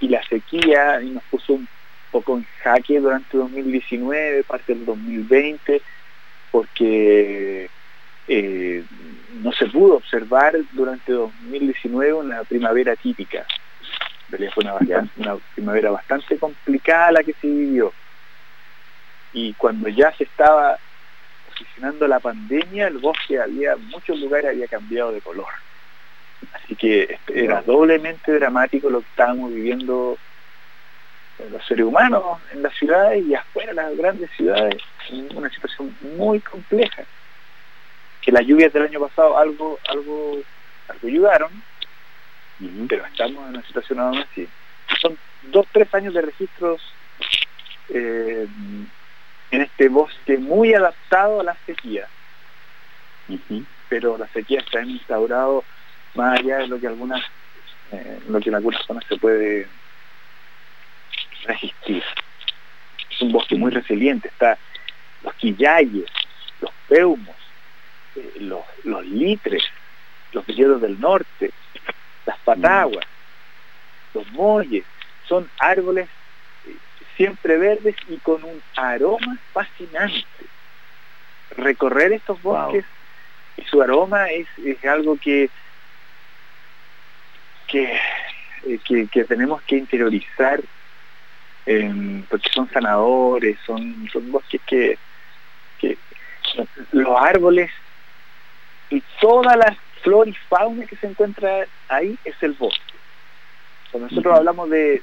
y 0.00 0.08
la 0.08 0.22
sequía 0.24 1.00
y 1.02 1.10
nos 1.10 1.22
puso 1.24 1.54
un 1.54 1.68
poco 2.10 2.36
en 2.36 2.44
jaque 2.62 2.98
durante 2.98 3.36
2019, 3.36 4.42
parte 4.44 4.74
del 4.74 4.84
2020, 4.84 5.80
porque 6.50 7.70
eh, 8.26 8.84
no 9.42 9.52
se 9.52 9.66
pudo 9.66 9.96
observar 9.96 10.56
durante 10.72 11.12
2019 11.12 12.12
una 12.12 12.44
primavera 12.44 12.96
típica. 12.96 13.46
Fue 14.54 14.64
una, 14.64 14.74
una 15.16 15.36
primavera 15.54 15.90
bastante 15.90 16.38
complicada 16.38 17.12
la 17.12 17.22
que 17.22 17.34
se 17.34 17.46
vivió. 17.46 17.92
Y 19.32 19.54
cuando 19.54 19.88
ya 19.88 20.12
se 20.12 20.24
estaba 20.24 20.78
posicionando 21.60 22.08
la 22.08 22.20
pandemia, 22.20 22.88
el 22.88 22.98
bosque 22.98 23.38
había, 23.38 23.72
en 23.72 23.86
muchos 23.88 24.18
lugares 24.18 24.50
había 24.50 24.66
cambiado 24.66 25.12
de 25.12 25.20
color. 25.20 25.48
Así 26.52 26.74
que 26.74 27.18
era 27.28 27.62
doblemente 27.62 28.32
dramático 28.32 28.88
lo 28.88 29.00
que 29.00 29.08
estábamos 29.08 29.52
viviendo 29.52 30.16
los 31.50 31.66
seres 31.66 31.86
humanos 31.86 32.38
en 32.52 32.62
las 32.62 32.74
ciudades 32.74 33.24
y 33.26 33.34
afuera 33.34 33.72
las 33.72 33.96
grandes 33.96 34.30
ciudades, 34.36 34.76
en 35.08 35.36
una 35.36 35.48
situación 35.50 35.96
muy 36.16 36.40
compleja. 36.40 37.04
Que 38.20 38.32
las 38.32 38.46
lluvias 38.46 38.72
del 38.72 38.84
año 38.84 39.00
pasado 39.00 39.38
algo, 39.38 39.78
algo, 39.88 40.38
algo 40.88 41.08
ayudaron, 41.08 41.50
pero 42.88 43.06
estamos 43.06 43.42
en 43.44 43.54
una 43.54 43.66
situación 43.66 44.00
aún 44.00 44.18
así. 44.18 44.48
Son 45.00 45.16
dos, 45.44 45.66
tres 45.72 45.92
años 45.94 46.12
de 46.12 46.22
registros 46.22 46.80
eh, 47.88 48.46
en 49.50 49.62
este 49.62 49.88
bosque 49.88 50.38
muy 50.38 50.74
adaptado 50.74 51.40
a 51.40 51.44
la 51.44 51.56
sequía. 51.66 52.06
Pero 53.88 54.18
la 54.18 54.28
sequía 54.28 54.64
se 54.70 54.78
ha 54.78 54.82
instaurado 54.82 55.64
más 56.14 56.38
allá 56.40 56.58
de 56.58 56.68
lo 56.68 56.80
que 56.80 56.86
algunas, 56.86 57.22
eh, 57.92 58.20
lo 58.28 58.40
que 58.40 58.48
en 58.48 58.56
algunas 58.56 58.84
zonas 58.86 59.04
se 59.08 59.16
puede 59.16 59.68
resistir. 61.44 62.02
Es 63.10 63.22
un 63.22 63.32
bosque 63.32 63.56
muy 63.56 63.70
resiliente, 63.70 64.28
está 64.28 64.58
los 65.22 65.34
quillayes, 65.34 66.06
los 66.60 66.70
peumos, 66.88 67.36
eh, 68.16 68.32
los, 68.40 68.64
los 68.84 69.04
litres, 69.06 69.62
los 70.32 70.46
viñedos 70.46 70.80
del 70.80 70.98
norte, 71.00 71.50
las 72.26 72.38
pataguas, 72.38 73.04
los 74.14 74.30
molles, 74.32 74.84
son 75.26 75.48
árboles 75.58 76.08
siempre 77.20 77.58
verdes 77.58 77.96
y 78.08 78.16
con 78.16 78.42
un 78.42 78.62
aroma 78.76 79.36
fascinante. 79.52 80.24
Recorrer 81.50 82.12
estos 82.14 82.40
bosques 82.40 82.86
y 83.58 83.62
su 83.64 83.82
aroma 83.82 84.30
es, 84.30 84.48
algo 84.86 85.18
que, 85.18 85.50
eh, 87.74 88.00
que, 88.86 89.06
que, 89.06 89.24
tenemos 89.24 89.60
que 89.64 89.76
interiorizar 89.76 90.62
em, 91.66 92.22
porque 92.22 92.48
son 92.54 92.70
sanadores, 92.70 93.58
son, 93.66 94.08
son 94.10 94.32
bosques 94.32 94.62
que, 94.66 94.98
que 95.78 95.98
los 96.92 97.20
árboles 97.20 97.70
y 98.88 99.02
toda 99.20 99.56
la 99.56 99.76
flora 100.00 100.30
y 100.30 100.34
fauna 100.48 100.86
que 100.86 100.96
se 100.96 101.06
encuentra 101.06 101.66
ahí 101.88 102.18
es 102.24 102.42
el 102.42 102.52
bosque. 102.52 102.89
Cuando 103.90 104.08
nosotros 104.08 104.38
hablamos 104.38 104.70
de, 104.70 105.02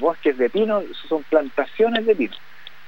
bosques 0.00 0.36
de 0.38 0.48
pino, 0.48 0.82
son 1.08 1.22
plantaciones 1.24 2.06
de 2.06 2.16
pino. 2.16 2.34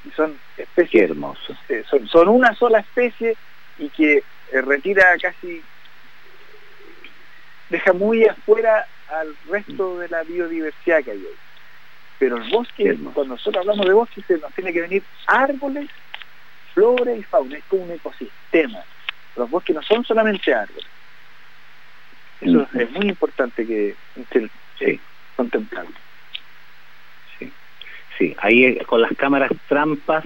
Y 0.04 0.10
son 0.12 0.38
especies 0.56 1.10
hermosas. 1.10 1.58
Eh, 1.68 1.84
son, 2.10 2.28
una 2.28 2.54
sola 2.54 2.78
especie 2.80 3.36
y 3.78 3.88
que 3.90 4.18
eh, 4.52 4.62
retira 4.62 5.16
casi, 5.20 5.62
deja 7.68 7.92
muy 7.92 8.24
afuera 8.24 8.86
al 9.08 9.36
resto 9.50 9.98
de 9.98 10.08
la 10.08 10.22
biodiversidad 10.22 11.04
que 11.04 11.10
hay 11.10 11.18
hoy. 11.18 11.36
Pero 12.18 12.38
el 12.38 12.50
bosque, 12.50 12.98
cuando 13.14 13.34
nosotros 13.34 13.62
hablamos 13.62 13.86
de 13.86 13.92
bosque, 13.92 14.22
se 14.26 14.38
nos 14.38 14.52
tiene 14.54 14.72
que 14.72 14.82
venir 14.82 15.02
árboles, 15.26 15.88
flora 16.72 17.14
y 17.14 17.22
fauna, 17.22 17.58
es 17.58 17.64
como 17.64 17.84
un 17.84 17.90
ecosistema. 17.90 18.82
los 19.36 19.50
bosques 19.50 19.76
no 19.76 19.82
son 19.82 20.04
solamente 20.04 20.52
árboles. 20.54 20.86
Eso 22.40 22.66
es 22.74 22.90
muy 22.92 23.08
importante 23.08 23.66
que 23.66 23.94
sí. 24.78 25.00
Contemplarlo. 25.40 25.96
Sí. 27.38 27.50
sí, 28.18 28.36
ahí 28.42 28.64
eh, 28.64 28.84
con 28.86 29.00
las 29.00 29.12
cámaras 29.16 29.50
trampas 29.68 30.24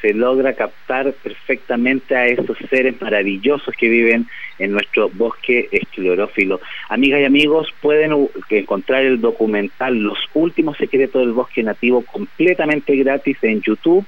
se 0.00 0.14
logra 0.14 0.54
captar 0.54 1.12
perfectamente 1.12 2.14
a 2.14 2.26
esos 2.26 2.56
seres 2.70 3.00
maravillosos 3.00 3.74
que 3.76 3.88
viven 3.88 4.26
en 4.58 4.72
nuestro 4.72 5.10
bosque 5.10 5.68
esclerófilo. 5.72 6.60
Amigas 6.88 7.20
y 7.20 7.24
amigos, 7.24 7.68
pueden 7.80 8.28
encontrar 8.50 9.04
el 9.04 9.20
documental 9.20 9.94
Los 9.96 10.18
últimos 10.34 10.76
secretos 10.76 11.22
del 11.22 11.32
bosque 11.32 11.62
nativo 11.62 12.02
completamente 12.02 12.94
gratis 12.96 13.36
en 13.42 13.60
YouTube. 13.62 14.06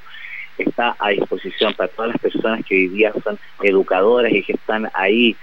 Está 0.57 0.97
a 0.99 1.11
disposición 1.11 1.75
para 1.75 1.89
todas 1.89 2.13
las 2.13 2.21
personas 2.21 2.65
que 2.65 2.75
hoy 2.75 2.89
día 2.89 3.13
son 3.25 3.39
educadoras 3.63 4.33
y 4.33 4.43
que 4.43 4.53
están 4.53 4.89
ahí 4.95 5.37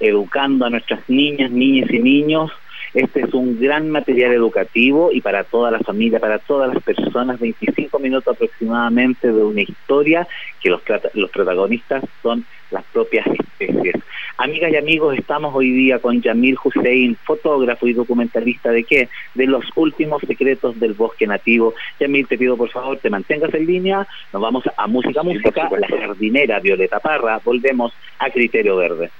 educando 0.00 0.66
a 0.66 0.70
nuestras 0.70 1.00
niñas, 1.08 1.50
niñas 1.50 1.90
y 1.90 1.98
niños 1.98 2.52
este 2.96 3.20
es 3.20 3.34
un 3.34 3.60
gran 3.60 3.90
material 3.90 4.32
educativo 4.32 5.10
y 5.12 5.20
para 5.20 5.44
toda 5.44 5.70
la 5.70 5.80
familia, 5.80 6.18
para 6.18 6.38
todas 6.38 6.72
las 6.72 6.82
personas, 6.82 7.38
25 7.38 7.98
minutos 7.98 8.34
aproximadamente 8.34 9.30
de 9.30 9.44
una 9.44 9.60
historia 9.60 10.26
que 10.62 10.70
los, 10.70 10.80
los 11.12 11.30
protagonistas 11.30 12.02
son 12.22 12.46
las 12.70 12.82
propias 12.84 13.26
especies. 13.26 13.96
Amigas 14.38 14.72
y 14.72 14.76
amigos, 14.76 15.14
estamos 15.18 15.54
hoy 15.54 15.72
día 15.72 15.98
con 15.98 16.22
Yamil 16.22 16.56
Hussein, 16.64 17.16
fotógrafo 17.22 17.86
y 17.86 17.92
documentalista 17.92 18.70
de 18.70 18.84
qué? 18.84 19.10
De 19.34 19.46
los 19.46 19.66
últimos 19.74 20.22
secretos 20.22 20.80
del 20.80 20.94
bosque 20.94 21.26
nativo. 21.26 21.74
Yamil, 22.00 22.26
te 22.26 22.38
pido 22.38 22.56
por 22.56 22.70
favor 22.70 22.96
te 22.96 23.10
mantengas 23.10 23.52
en 23.52 23.66
línea. 23.66 24.08
Nos 24.32 24.40
vamos 24.40 24.64
a 24.74 24.86
música, 24.86 25.22
música, 25.22 25.68
la 25.78 25.88
jardinera 25.88 26.60
Violeta 26.60 26.98
Parra. 26.98 27.42
Volvemos 27.44 27.92
a 28.18 28.30
Criterio 28.30 28.76
Verde. 28.76 29.10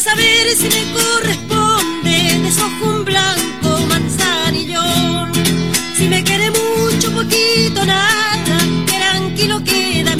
Saber 0.00 0.54
si 0.56 0.64
me 0.64 0.92
corresponde 0.92 2.40
desojo 2.42 2.84
un 2.84 3.04
blanco 3.04 3.86
manzanillón. 3.88 5.32
Si 5.96 6.08
me 6.08 6.22
quiere 6.22 6.50
mucho, 6.50 7.10
poquito, 7.12 7.84
nada, 7.84 8.58
tranquilo 8.86 9.62
queda 9.64 10.13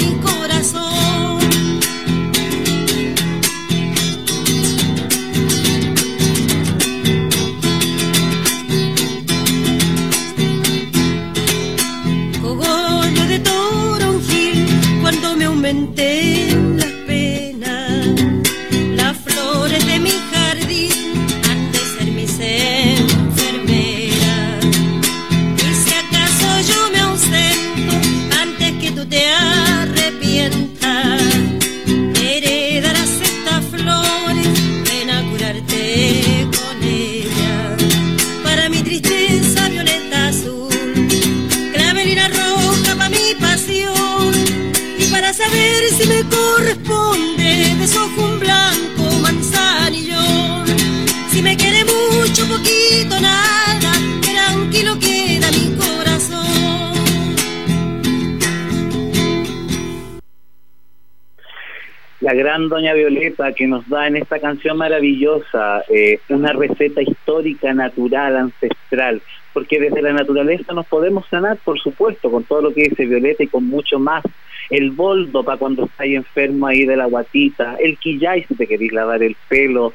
la 62.24 62.32
gran 62.32 62.70
doña 62.70 62.94
Violeta 62.94 63.52
que 63.52 63.66
nos 63.66 63.86
da 63.86 64.06
en 64.06 64.16
esta 64.16 64.38
canción 64.38 64.78
maravillosa 64.78 65.84
eh, 65.90 66.18
una 66.30 66.54
receta 66.54 67.02
histórica, 67.02 67.74
natural, 67.74 68.34
ancestral, 68.38 69.20
porque 69.52 69.78
desde 69.78 70.00
la 70.00 70.14
naturaleza 70.14 70.72
nos 70.72 70.86
podemos 70.86 71.26
sanar, 71.28 71.58
por 71.58 71.78
supuesto, 71.78 72.30
con 72.30 72.44
todo 72.44 72.62
lo 72.62 72.72
que 72.72 72.84
dice 72.84 73.04
Violeta 73.04 73.44
y 73.44 73.48
con 73.48 73.66
mucho 73.66 73.98
más. 73.98 74.24
El 74.70 74.92
boldo 74.92 75.44
para 75.44 75.58
cuando 75.58 75.84
estáis 75.84 76.16
enfermo 76.16 76.66
ahí 76.66 76.86
de 76.86 76.96
la 76.96 77.04
guatita, 77.04 77.76
el 77.78 77.98
quillay 77.98 78.44
si 78.44 78.54
te 78.54 78.66
queréis 78.66 78.94
lavar 78.94 79.22
el 79.22 79.36
pelo, 79.50 79.92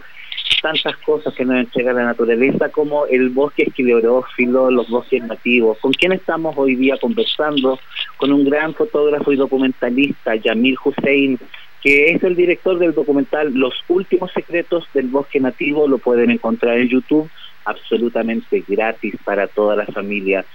tantas 0.62 0.98
cosas 0.98 1.34
que 1.34 1.46
nos 1.46 1.56
entrega 1.56 1.94
la 1.94 2.04
naturaleza 2.04 2.70
como 2.70 3.08
el 3.08 3.30
bosque 3.30 3.64
esclerófilo, 3.64 4.70
los 4.70 4.88
bosques 4.88 5.24
nativos. 5.24 5.80
¿Con 5.80 5.94
quién 5.94 6.12
estamos 6.12 6.56
hoy 6.60 6.76
día 6.76 6.96
conversando? 7.02 7.80
Con 8.18 8.32
un 8.32 8.46
gran 8.46 8.76
fotógrafo 8.76 9.32
y 9.32 9.36
documentalista, 9.36 10.36
Yamil 10.36 10.78
Hussein, 10.86 11.40
que 11.82 12.12
es 12.12 12.24
el 12.24 12.36
director 12.36 12.78
del 12.78 12.94
documental 12.94 13.54
Los 13.54 13.74
Últimos 13.88 14.32
Secretos 14.34 14.88
del 14.94 15.08
Bosque 15.08 15.40
Nativo, 15.40 15.88
lo 15.88 15.98
pueden 15.98 16.32
encontrar 16.32 16.78
en 16.78 16.90
YouTube, 16.90 17.30
absolutamente 17.66 18.64
gratis 18.68 19.16
para 19.24 19.48
toda 19.48 19.76
la 19.76 19.86
familia. 19.86 20.46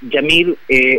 Yamil, 0.00 0.56
eh, 0.68 0.98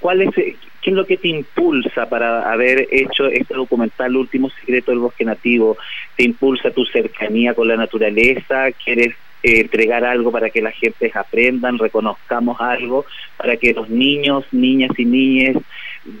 ¿cuál 0.00 0.22
es, 0.22 0.34
¿qué 0.34 0.56
es 0.82 0.92
lo 0.92 1.06
que 1.06 1.16
te 1.16 1.28
impulsa 1.28 2.08
para 2.08 2.50
haber 2.50 2.86
hecho 2.90 3.26
este 3.26 3.54
documental, 3.54 4.12
Los 4.12 4.22
Últimos 4.22 4.52
Secretos 4.60 4.92
del 4.92 5.00
Bosque 5.00 5.24
Nativo? 5.24 5.76
¿Te 6.16 6.24
impulsa 6.24 6.70
tu 6.70 6.84
cercanía 6.84 7.54
con 7.54 7.68
la 7.68 7.76
naturaleza? 7.76 8.72
¿Quieres 8.72 9.14
eh, 9.42 9.60
entregar 9.60 10.04
algo 10.04 10.32
para 10.32 10.50
que 10.50 10.60
la 10.60 10.72
gente 10.72 11.12
aprendan, 11.14 11.78
reconozcamos 11.78 12.60
algo, 12.60 13.06
para 13.36 13.56
que 13.56 13.72
los 13.72 13.88
niños, 13.88 14.44
niñas 14.50 14.90
y 14.98 15.04
niñas 15.04 15.56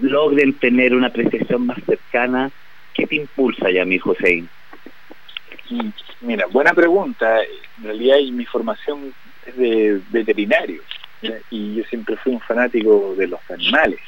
logren 0.00 0.52
tener 0.52 0.94
una 0.94 1.08
apreciación 1.08 1.66
más 1.66 1.78
cercana. 1.84 2.52
¿Qué 2.98 3.06
te 3.06 3.14
impulsa, 3.14 3.70
Yamil 3.70 4.02
Hussein? 4.04 4.48
Mm, 5.70 5.90
mira, 6.22 6.46
buena 6.46 6.74
pregunta. 6.74 7.40
En 7.78 7.84
realidad 7.84 8.16
mi 8.32 8.44
formación 8.44 9.14
es 9.46 9.56
de 9.56 10.00
veterinario 10.10 10.82
y 11.48 11.76
yo 11.76 11.84
siempre 11.84 12.16
fui 12.16 12.32
un 12.32 12.40
fanático 12.40 13.14
de 13.16 13.28
los 13.28 13.40
animales, 13.50 14.00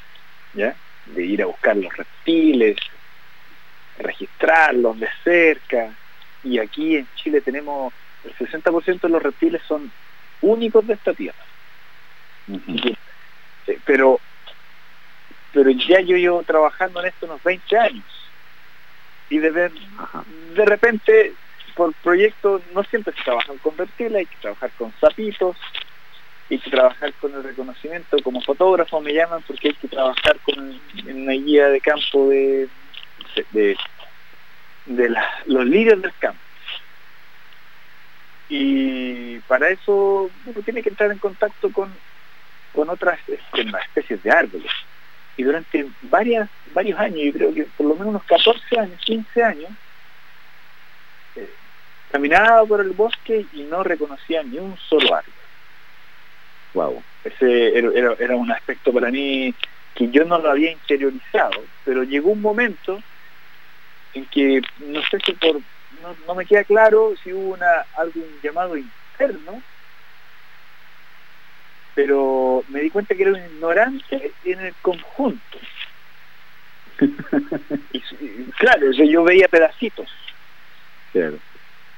¿ya? 0.54 0.74
de 1.06 1.24
ir 1.24 1.40
a 1.40 1.46
buscar 1.46 1.76
los 1.76 1.96
reptiles, 1.96 2.76
registrarlos 3.98 4.98
de 4.98 5.08
cerca. 5.22 5.94
Y 6.42 6.58
aquí 6.58 6.96
en 6.96 7.08
Chile 7.14 7.40
tenemos 7.42 7.92
el 8.24 8.34
60% 8.34 9.00
de 9.02 9.08
los 9.08 9.22
reptiles 9.22 9.62
son 9.68 9.88
únicos 10.40 10.84
de 10.84 10.94
esta 10.94 11.14
tierra. 11.14 11.44
Pero 13.84 14.20
pero 15.52 15.70
ya 15.70 16.00
yo 16.00 16.16
llevo 16.16 16.42
trabajando 16.42 17.00
en 17.00 17.08
esto 17.08 17.26
unos 17.26 17.42
20 17.42 17.78
años. 17.78 18.19
Y 19.30 19.38
de, 19.38 19.50
ver, 19.50 19.72
de 20.54 20.64
repente, 20.64 21.34
por 21.76 21.94
proyectos, 21.94 22.62
no 22.74 22.82
siempre 22.84 23.14
se 23.14 23.22
trabajan 23.22 23.56
con 23.58 23.76
reptiles, 23.78 24.16
hay 24.16 24.26
que 24.26 24.36
trabajar 24.40 24.70
con 24.76 24.92
sapitos, 25.00 25.56
hay 26.50 26.58
que 26.58 26.70
trabajar 26.70 27.12
con 27.14 27.32
el 27.34 27.44
reconocimiento, 27.44 28.18
como 28.24 28.42
fotógrafo 28.42 29.00
me 29.00 29.14
llaman 29.14 29.42
porque 29.46 29.68
hay 29.68 29.74
que 29.74 29.88
trabajar 29.88 30.38
con 30.40 30.80
en 31.06 31.22
una 31.22 31.32
guía 31.32 31.68
de 31.68 31.80
campo 31.80 32.28
de, 32.28 32.68
de, 33.52 33.76
los 35.46 35.64
líderes 35.64 36.02
del 36.02 36.12
campo. 36.18 36.40
Y 38.48 39.38
para 39.46 39.68
eso 39.68 40.28
uno 40.44 40.62
tiene 40.64 40.82
que 40.82 40.88
entrar 40.88 41.12
en 41.12 41.18
contacto 41.18 41.70
con, 41.70 41.94
con 42.74 42.90
otras 42.90 43.20
especies 43.28 44.22
de 44.24 44.30
árboles. 44.32 44.72
Y 45.36 45.42
durante 45.42 45.86
varias, 46.02 46.48
varios 46.74 46.98
años, 46.98 47.20
yo 47.24 47.32
creo 47.32 47.54
que 47.54 47.64
por 47.76 47.86
lo 47.86 47.94
menos 47.94 48.08
unos 48.08 48.24
14 48.24 48.78
años, 48.78 49.00
15 49.04 49.42
años, 49.42 49.70
eh, 51.36 51.48
caminaba 52.10 52.64
por 52.66 52.80
el 52.80 52.90
bosque 52.90 53.46
y 53.52 53.62
no 53.62 53.82
reconocía 53.82 54.42
ni 54.42 54.58
un 54.58 54.76
solo 54.76 55.14
árbol. 55.14 55.34
Wow. 56.74 57.02
Ese 57.24 57.78
era, 57.78 58.14
era, 58.18 58.36
un 58.36 58.50
aspecto 58.50 58.92
para 58.92 59.10
mí 59.10 59.54
que 59.94 60.08
yo 60.08 60.24
no 60.24 60.38
lo 60.38 60.50
había 60.50 60.72
interiorizado, 60.72 61.62
pero 61.84 62.04
llegó 62.04 62.30
un 62.30 62.40
momento 62.40 62.98
en 64.14 64.24
que 64.26 64.62
no 64.78 65.02
sé 65.02 65.18
si 65.24 65.32
por 65.32 65.60
no, 66.26 66.34
me 66.34 66.46
queda 66.46 66.64
claro 66.64 67.14
si 67.22 67.32
hubo 67.32 67.54
una 67.54 67.84
algún 67.96 68.24
llamado 68.42 68.76
interno 68.76 69.62
pero 71.94 72.64
me 72.68 72.80
di 72.80 72.90
cuenta 72.90 73.14
que 73.14 73.22
era 73.22 73.32
un 73.32 73.38
ignorante 73.38 74.32
en 74.44 74.60
el 74.60 74.74
conjunto. 74.82 75.58
Y, 77.92 78.44
claro 78.58 78.92
yo 78.92 79.24
veía 79.24 79.48
pedacitos. 79.48 80.08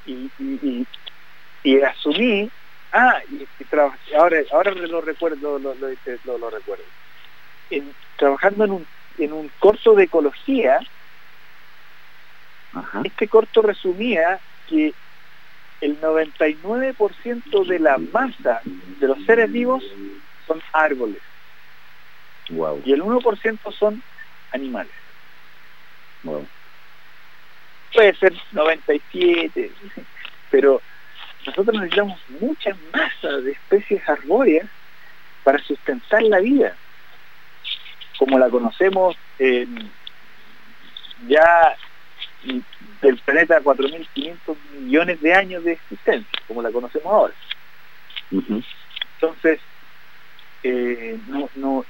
Y, 0.07 0.31
y, 0.39 0.87
y 1.65 1.81
asumí 1.81 2.51
Ah, 2.93 3.23
y, 3.31 3.47
ahora, 4.15 4.43
ahora 4.53 4.73
lo 4.73 5.01
recuerdo, 5.01 5.59
lo, 5.59 5.75
lo, 5.75 6.51
recuerdo. 6.51 6.85
trabajando 8.17 8.65
en 8.67 8.71
un, 8.71 8.87
en 9.17 9.33
un 9.33 9.51
corto 9.59 9.95
de 9.95 10.05
ecología, 10.05 10.79
este 13.03 13.29
corto 13.29 13.63
resumía 13.63 14.39
que 14.69 14.93
el 15.83 16.01
99% 16.01 17.67
de 17.67 17.79
la 17.81 17.99
masa 17.99 18.63
de 18.65 19.09
los 19.09 19.23
seres 19.25 19.51
vivos 19.53 19.85
son 20.47 20.63
árboles. 20.73 21.21
Y 22.49 22.93
el 22.93 23.03
1% 23.03 23.73
son 23.79 24.03
animales. 24.53 24.93
Puede 27.93 28.15
ser 28.15 28.33
97, 28.53 29.73
pero 30.51 30.81
nosotros 31.47 31.75
necesitamos 31.75 32.19
mucha 32.41 32.77
masa 32.95 33.29
de 33.41 33.51
especies 33.53 34.09
arbóreas 34.09 34.69
para 35.43 35.59
sustentar 35.59 36.23
la 36.23 36.39
vida, 36.39 36.77
como 38.19 38.39
la 38.39 38.49
conocemos 38.49 39.17
ya 41.27 41.77
del 43.03 43.19
planeta 43.19 43.61
4.500 43.61 44.57
millones 44.79 45.21
de 45.21 45.35
años 45.35 45.65
de 45.65 45.73
existencia, 45.73 46.39
como 46.47 46.63
la 46.63 46.71
conocemos 46.71 47.13
ahora. 47.13 47.35
Entonces, 48.31 49.61
eh, 50.63 51.19
no, 51.27 51.51
no, 51.57 51.85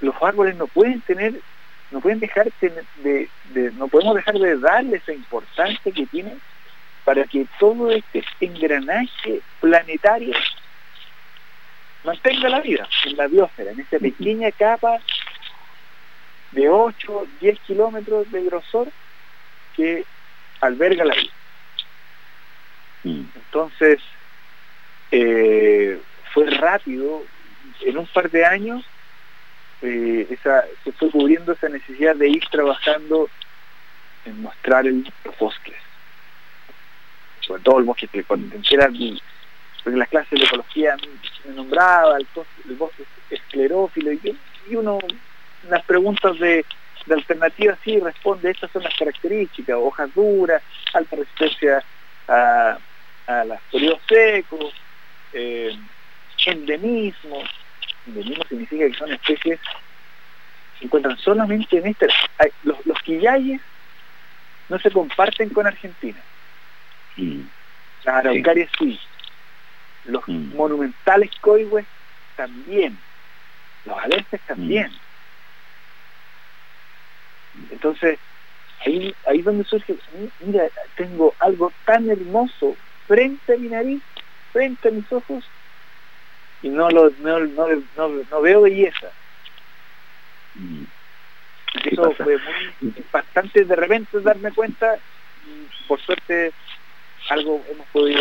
los 0.00 0.14
árboles 0.22 0.56
no 0.56 0.66
pueden 0.66 1.00
tener, 1.00 1.40
no 1.90 2.00
pueden 2.00 2.20
dejar 2.20 2.52
de, 2.60 3.28
de, 3.54 3.72
no 3.72 3.88
podemos 3.88 4.14
dejar 4.14 4.34
de 4.34 4.58
darle 4.58 4.98
esa 4.98 5.14
importancia 5.14 5.90
que 5.90 6.06
tienen 6.06 6.38
para 7.04 7.24
que 7.24 7.46
todo 7.58 7.90
este 7.90 8.22
engranaje 8.40 9.40
planetario 9.60 10.34
mantenga 12.04 12.50
la 12.50 12.60
vida 12.60 12.86
en 13.06 13.16
la 13.16 13.26
biosfera, 13.26 13.72
en 13.72 13.80
esta 13.80 13.98
pequeña 13.98 14.52
capa 14.52 14.98
de 16.52 16.68
8, 16.68 17.26
10 17.40 17.60
kilómetros 17.60 18.30
de 18.30 18.44
grosor 18.44 18.88
que 19.74 20.04
alberga 20.60 21.04
la 21.04 21.14
vida. 21.14 21.32
Mm. 23.04 23.22
Entonces, 23.34 24.00
eh, 25.10 26.00
fue 26.32 26.50
rápido, 26.50 27.24
en 27.80 27.98
un 27.98 28.06
par 28.06 28.30
de 28.30 28.44
años 28.44 28.84
eh, 29.82 30.26
esa, 30.30 30.64
se 30.82 30.92
fue 30.92 31.10
cubriendo 31.10 31.52
esa 31.52 31.68
necesidad 31.68 32.16
de 32.16 32.28
ir 32.28 32.44
trabajando 32.50 33.28
en 34.24 34.42
mostrar 34.42 34.86
el, 34.86 35.10
los 35.24 35.38
bosques 35.38 35.76
sobre 37.48 37.62
todo 37.62 37.78
el 37.78 37.84
bosque, 37.84 38.06
que 38.08 38.24
cuando 38.24 38.48
porque 38.50 39.94
en 39.94 39.98
las 39.98 40.08
clases 40.08 40.38
de 40.38 40.44
ecología 40.44 40.96
me 41.46 41.54
nombraba 41.54 42.18
el, 42.18 42.26
bosque 42.76 43.04
esclerófilo 43.30 44.12
y, 44.12 44.36
y 44.68 44.76
uno, 44.76 44.98
las 45.68 45.82
preguntas 45.84 46.38
de, 46.38 46.64
de 47.08 47.14
alternativa 47.14 47.76
sí 47.82 47.98
responde, 47.98 48.50
estas 48.50 48.70
son 48.70 48.82
las 48.82 48.94
características, 48.96 49.76
hojas 49.78 50.14
duras, 50.14 50.62
alta 50.94 51.16
resistencia 51.16 51.82
a, 52.28 52.78
a 53.26 53.44
los 53.44 53.60
periodos 53.72 54.00
secos, 54.08 54.74
eh, 55.32 55.76
endemismo, 56.46 57.42
endemismo 58.06 58.44
significa 58.48 58.86
que 58.86 58.94
son 58.94 59.12
especies 59.12 59.60
que 59.60 60.78
se 60.78 60.84
encuentran 60.84 61.18
solamente 61.18 61.78
en 61.78 61.86
este, 61.88 62.06
los, 62.62 62.84
los 62.86 62.98
quillayes 63.02 63.60
no 64.68 64.78
se 64.78 64.90
comparten 64.90 65.48
con 65.48 65.66
Argentina 65.66 66.22
Mm. 67.18 67.42
Las 68.04 68.14
araucarias 68.14 68.70
sí. 68.78 68.98
Los 70.04 70.26
mm. 70.26 70.56
monumentales 70.56 71.30
coigües 71.40 71.86
también. 72.36 72.96
Los 73.84 73.98
alerces 73.98 74.40
también. 74.46 74.90
Mm. 74.90 75.07
Entonces, 77.70 78.18
ahí, 78.84 79.14
ahí 79.26 79.42
donde 79.42 79.64
surge, 79.64 79.96
mira, 80.40 80.70
tengo 80.96 81.34
algo 81.38 81.72
tan 81.84 82.10
hermoso 82.10 82.76
frente 83.06 83.54
a 83.54 83.56
mi 83.56 83.68
nariz, 83.68 84.02
frente 84.52 84.88
a 84.88 84.92
mis 84.92 85.10
ojos, 85.12 85.44
y 86.62 86.68
no 86.70 86.90
lo 86.90 87.10
no, 87.10 87.38
no, 87.40 88.08
no, 88.30 88.40
veo 88.40 88.62
belleza. 88.62 89.12
Eso 91.84 92.12
fue 92.12 92.36
muy 92.36 92.92
impactante 92.96 93.64
de 93.64 93.76
repente 93.76 94.20
darme 94.20 94.52
cuenta, 94.52 94.98
por 95.86 96.00
suerte 96.00 96.52
algo 97.30 97.64
hemos 97.70 97.86
podido 97.88 98.20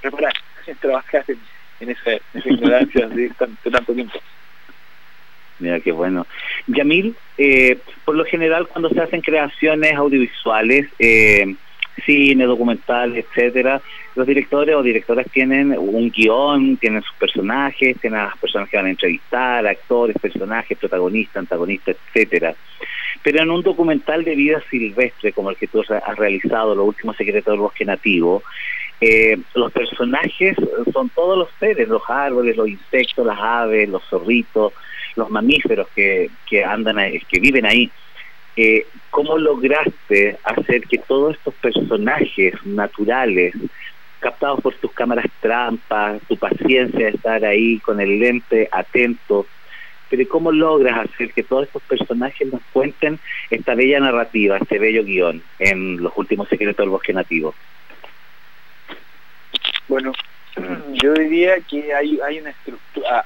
preparar, 0.00 0.32
trabajar 0.80 1.24
en, 1.28 1.40
en 1.80 1.90
esa, 1.90 2.12
ignorancia 2.48 3.08
de, 3.08 3.30
tanto 3.70 3.94
tiempo. 3.94 4.18
Mira 5.58 5.80
qué 5.80 5.92
bueno. 5.92 6.26
Yamil, 6.66 7.14
eh, 7.38 7.78
por 8.04 8.16
lo 8.16 8.24
general 8.24 8.66
cuando 8.68 8.88
se 8.90 9.00
hacen 9.00 9.20
creaciones 9.20 9.94
audiovisuales, 9.94 10.88
eh, 10.98 11.54
cine, 12.04 12.44
documental, 12.44 13.16
etcétera, 13.16 13.80
los 14.16 14.26
directores 14.26 14.74
o 14.74 14.82
directoras 14.82 15.26
tienen 15.32 15.76
un 15.78 16.10
guion, 16.10 16.76
tienen 16.76 17.02
sus 17.02 17.14
personajes, 17.16 17.98
tienen 18.00 18.20
a 18.20 18.26
las 18.26 18.38
personas 18.38 18.68
que 18.68 18.76
van 18.76 18.86
a 18.86 18.90
entrevistar, 18.90 19.66
actores, 19.66 20.16
personajes, 20.20 20.78
protagonistas, 20.78 21.36
antagonistas, 21.36 21.96
etcétera. 22.08 22.54
Pero 23.24 23.42
en 23.42 23.50
un 23.50 23.62
documental 23.62 24.22
de 24.22 24.36
vida 24.36 24.62
silvestre 24.70 25.32
como 25.32 25.48
el 25.50 25.56
que 25.56 25.66
tú 25.66 25.80
has 25.80 26.16
realizado, 26.16 26.74
Los 26.74 26.88
últimos 26.88 27.16
secretos 27.16 27.52
del 27.52 27.60
bosque 27.60 27.84
nativo, 27.84 28.42
eh, 29.00 29.38
los 29.54 29.72
personajes 29.72 30.56
son 30.92 31.08
todos 31.08 31.36
los 31.36 31.48
seres, 31.58 31.88
los 31.88 32.02
árboles, 32.08 32.56
los 32.56 32.68
insectos, 32.68 33.26
las 33.26 33.38
aves, 33.40 33.88
los 33.88 34.04
zorritos, 34.04 34.74
los 35.16 35.30
mamíferos 35.30 35.88
que, 35.96 36.30
que 36.46 36.64
andan, 36.64 36.96
que 37.28 37.40
viven 37.40 37.64
ahí. 37.64 37.90
Eh, 38.56 38.86
¿Cómo 39.10 39.38
lograste 39.38 40.38
hacer 40.44 40.82
que 40.82 40.98
todos 40.98 41.34
estos 41.36 41.54
personajes 41.54 42.54
naturales 42.64 43.54
captados 44.20 44.60
por 44.60 44.74
tus 44.74 44.92
cámaras 44.92 45.26
trampas, 45.40 46.20
tu 46.28 46.36
paciencia 46.36 47.06
de 47.06 47.12
estar 47.12 47.44
ahí 47.44 47.78
con 47.80 48.00
el 48.00 48.18
lente 48.20 48.68
atento, 48.70 49.46
pero 50.16 50.28
¿cómo 50.28 50.52
logras 50.52 51.08
hacer 51.08 51.32
que 51.32 51.42
todos 51.42 51.66
estos 51.66 51.82
personajes 51.82 52.46
nos 52.52 52.62
cuenten 52.72 53.18
esta 53.50 53.74
bella 53.74 53.98
narrativa, 53.98 54.56
este 54.58 54.78
bello 54.78 55.02
guion 55.02 55.42
en 55.58 56.00
los 56.00 56.12
últimos 56.14 56.48
secretos 56.48 56.84
del 56.84 56.90
bosque 56.90 57.12
nativo? 57.12 57.52
Bueno, 59.88 60.12
yo 61.02 61.14
diría 61.14 61.56
que 61.68 61.92
hay, 61.92 62.20
hay 62.20 62.38
una 62.38 62.50
estructura 62.50 63.24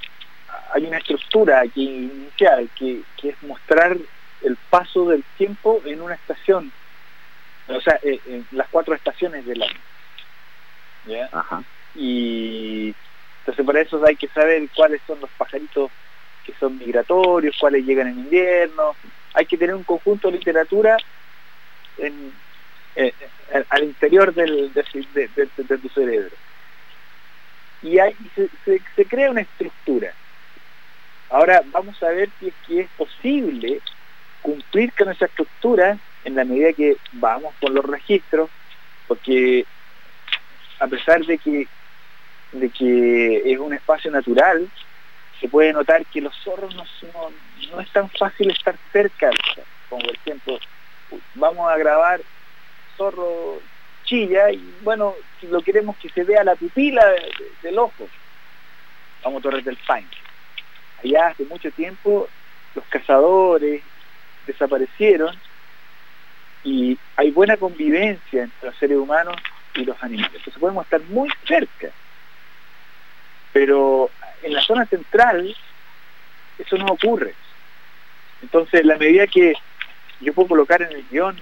hay 0.72 0.86
una 0.86 0.96
estructura 0.96 1.60
aquí 1.60 1.84
inicial 1.84 2.68
que, 2.74 3.02
que 3.20 3.30
es 3.30 3.42
mostrar 3.42 3.96
el 4.42 4.56
paso 4.70 5.10
del 5.10 5.22
tiempo 5.36 5.82
en 5.84 6.00
una 6.00 6.14
estación, 6.14 6.72
o 7.68 7.80
sea, 7.82 7.98
eh, 8.02 8.18
en 8.26 8.46
las 8.52 8.68
cuatro 8.68 8.94
estaciones 8.94 9.44
del 9.44 9.62
año. 9.62 9.80
¿ya? 11.06 11.28
Ajá. 11.32 11.62
Y 11.94 12.94
entonces 13.40 13.66
para 13.66 13.80
eso 13.80 14.02
hay 14.06 14.16
que 14.16 14.28
saber 14.28 14.68
cuáles 14.74 15.02
son 15.06 15.20
los 15.20 15.30
pajaritos 15.36 15.90
que 16.48 16.58
son 16.58 16.78
migratorios, 16.78 17.56
cuáles 17.60 17.84
llegan 17.84 18.08
en 18.08 18.20
invierno. 18.20 18.96
Hay 19.34 19.44
que 19.44 19.58
tener 19.58 19.74
un 19.74 19.84
conjunto 19.84 20.30
de 20.30 20.38
literatura 20.38 20.96
eh, 21.98 22.32
eh, 22.96 23.12
al 23.68 23.84
interior 23.84 24.32
de, 24.32 24.70
tu 25.82 25.88
cerebro. 25.90 26.34
Y 27.82 27.98
se, 28.34 28.80
se, 28.96 29.04
crea 29.04 29.30
una 29.30 29.42
estructura. 29.42 30.14
Ahora 31.28 31.62
vamos 31.66 32.02
a 32.02 32.08
ver 32.08 32.30
si 32.40 32.48
es 32.48 32.54
que 32.66 32.80
es 32.80 32.88
posible 32.96 33.80
cumplir 34.40 34.90
con 34.94 35.10
esa 35.10 35.26
estructura 35.26 35.98
en 36.24 36.34
la 36.34 36.44
medida 36.44 36.72
que 36.72 36.96
vamos 37.12 37.54
con 37.60 37.74
los 37.74 37.84
registros, 37.84 38.48
porque 39.06 39.66
a 40.80 40.86
pesar 40.86 41.24
de 41.26 41.36
que 41.36 41.68
de 42.52 42.70
que 42.70 43.52
es 43.52 43.58
un 43.58 43.74
espacio 43.74 44.10
natural, 44.10 44.66
se 45.40 45.48
puede 45.48 45.72
notar 45.72 46.04
que 46.06 46.20
los 46.20 46.34
zorros 46.42 46.74
no, 46.74 46.84
no, 47.12 47.30
no 47.70 47.80
es 47.80 47.90
tan 47.92 48.08
fácil 48.10 48.50
estar 48.50 48.76
cerca, 48.92 49.30
como 49.88 50.02
por 50.02 50.14
ejemplo, 50.14 50.58
vamos 51.34 51.70
a 51.70 51.76
grabar 51.76 52.20
zorro 52.96 53.60
chilla 54.04 54.50
y 54.50 54.74
bueno, 54.82 55.14
si 55.40 55.46
lo 55.46 55.60
queremos 55.60 55.96
que 55.98 56.08
se 56.08 56.24
vea 56.24 56.42
la 56.42 56.56
pupila 56.56 57.06
de, 57.06 57.20
de, 57.20 57.52
del 57.62 57.78
ojo, 57.78 58.08
vamos 59.22 59.40
a 59.40 59.42
Torres 59.42 59.64
del 59.64 59.78
Paine. 59.86 60.08
Allá 61.04 61.28
hace 61.28 61.44
mucho 61.44 61.70
tiempo 61.70 62.28
los 62.74 62.84
cazadores 62.86 63.82
desaparecieron 64.46 65.36
y 66.64 66.98
hay 67.16 67.30
buena 67.30 67.56
convivencia 67.56 68.44
entre 68.44 68.68
los 68.68 68.76
seres 68.78 68.96
humanos 68.96 69.36
y 69.74 69.84
los 69.84 70.02
animales. 70.02 70.34
Entonces 70.34 70.60
podemos 70.60 70.84
estar 70.84 71.00
muy 71.04 71.30
cerca. 71.46 71.90
Pero 73.52 74.10
en 74.42 74.54
la 74.54 74.62
zona 74.62 74.86
central 74.86 75.54
eso 76.58 76.76
no 76.76 76.86
ocurre. 76.86 77.34
Entonces, 78.42 78.84
la 78.84 78.96
medida 78.96 79.26
que 79.26 79.54
yo 80.20 80.32
puedo 80.32 80.48
colocar 80.48 80.82
en 80.82 80.92
el 80.92 81.04
guion 81.10 81.40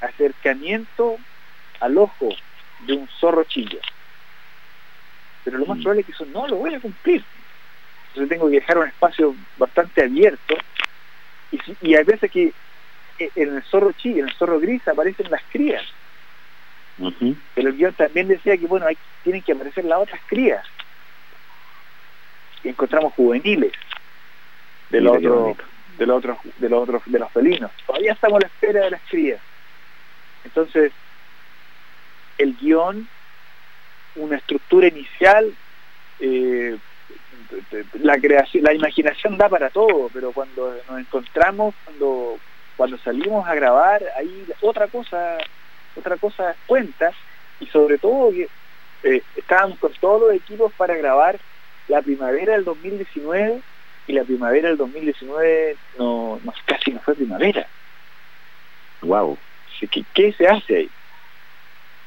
acercamiento 0.00 1.18
al 1.80 1.98
ojo 1.98 2.28
de 2.86 2.94
un 2.94 3.08
zorro 3.20 3.44
chilla, 3.44 3.78
pero 5.44 5.58
lo 5.58 5.66
más 5.66 5.78
probable 5.78 6.00
es 6.00 6.06
que 6.06 6.12
eso 6.12 6.26
no 6.26 6.46
lo 6.46 6.56
voy 6.56 6.74
a 6.74 6.80
cumplir. 6.80 7.24
Entonces 8.08 8.28
tengo 8.28 8.48
que 8.48 8.56
dejar 8.56 8.78
un 8.78 8.88
espacio 8.88 9.34
bastante 9.56 10.02
abierto 10.04 10.56
y, 11.52 11.60
y 11.82 11.94
hay 11.94 12.04
veces 12.04 12.30
que 12.30 12.52
en 13.18 13.56
el 13.56 13.62
zorro 13.64 13.92
chilla, 13.92 14.20
en 14.20 14.28
el 14.28 14.34
zorro 14.34 14.60
gris 14.60 14.86
aparecen 14.86 15.30
las 15.30 15.42
crías. 15.50 15.84
Uh 16.98 17.10
-huh. 17.10 17.36
Pero 17.54 17.68
el 17.68 17.76
guion 17.76 17.94
también 17.94 18.28
decía 18.28 18.56
que 18.56 18.66
bueno, 18.66 18.86
hay, 18.86 18.98
tienen 19.22 19.42
que 19.42 19.52
aparecer 19.52 19.84
las 19.84 20.00
otras 20.00 20.20
crías 20.26 20.64
encontramos 22.64 23.12
juveniles 23.14 23.72
de 24.90 25.00
los 25.00 25.16
otros 25.16 25.56
de 25.98 26.06
los 26.06 26.18
otros 26.18 26.38
de 26.58 26.68
los 26.68 26.82
otros 26.82 27.02
de 27.06 27.18
los 27.18 27.30
felinos. 27.32 27.70
Todavía 27.86 28.12
estamos 28.12 28.38
a 28.38 28.40
la 28.40 28.46
espera 28.46 28.84
de 28.84 28.90
las 28.90 29.02
crías. 29.08 29.40
Entonces 30.44 30.92
el 32.38 32.56
guion 32.56 33.08
una 34.16 34.36
estructura 34.36 34.88
inicial 34.88 35.52
eh, 36.20 36.76
la 38.00 38.18
creación 38.18 38.64
la 38.64 38.74
imaginación 38.74 39.36
da 39.36 39.48
para 39.48 39.70
todo 39.70 40.10
pero 40.12 40.32
cuando 40.32 40.74
nos 40.88 40.98
encontramos 40.98 41.74
cuando 41.84 42.38
cuando 42.76 42.98
salimos 42.98 43.46
a 43.46 43.54
grabar 43.54 44.02
ahí 44.16 44.46
otra 44.60 44.88
cosa 44.88 45.38
otra 45.96 46.16
cosa 46.16 46.54
cuenta 46.66 47.12
y 47.60 47.66
sobre 47.66 47.98
todo 47.98 48.30
que 48.30 48.48
eh, 49.04 49.22
estábamos 49.36 49.78
con 49.78 49.92
todos 49.94 50.22
los 50.22 50.32
equipos 50.32 50.72
para 50.74 50.96
grabar 50.96 51.38
la 51.88 52.02
primavera 52.02 52.52
del 52.52 52.64
2019 52.64 53.60
y 54.06 54.12
la 54.12 54.24
primavera 54.24 54.68
del 54.68 54.78
2019 54.78 55.76
no, 55.98 56.40
no 56.42 56.54
casi 56.66 56.92
no 56.92 57.00
fue 57.00 57.14
primavera. 57.14 57.66
Wow. 59.02 59.38
¿Qué, 59.90 60.04
qué 60.12 60.32
se 60.32 60.46
hace 60.46 60.76
ahí? 60.76 60.90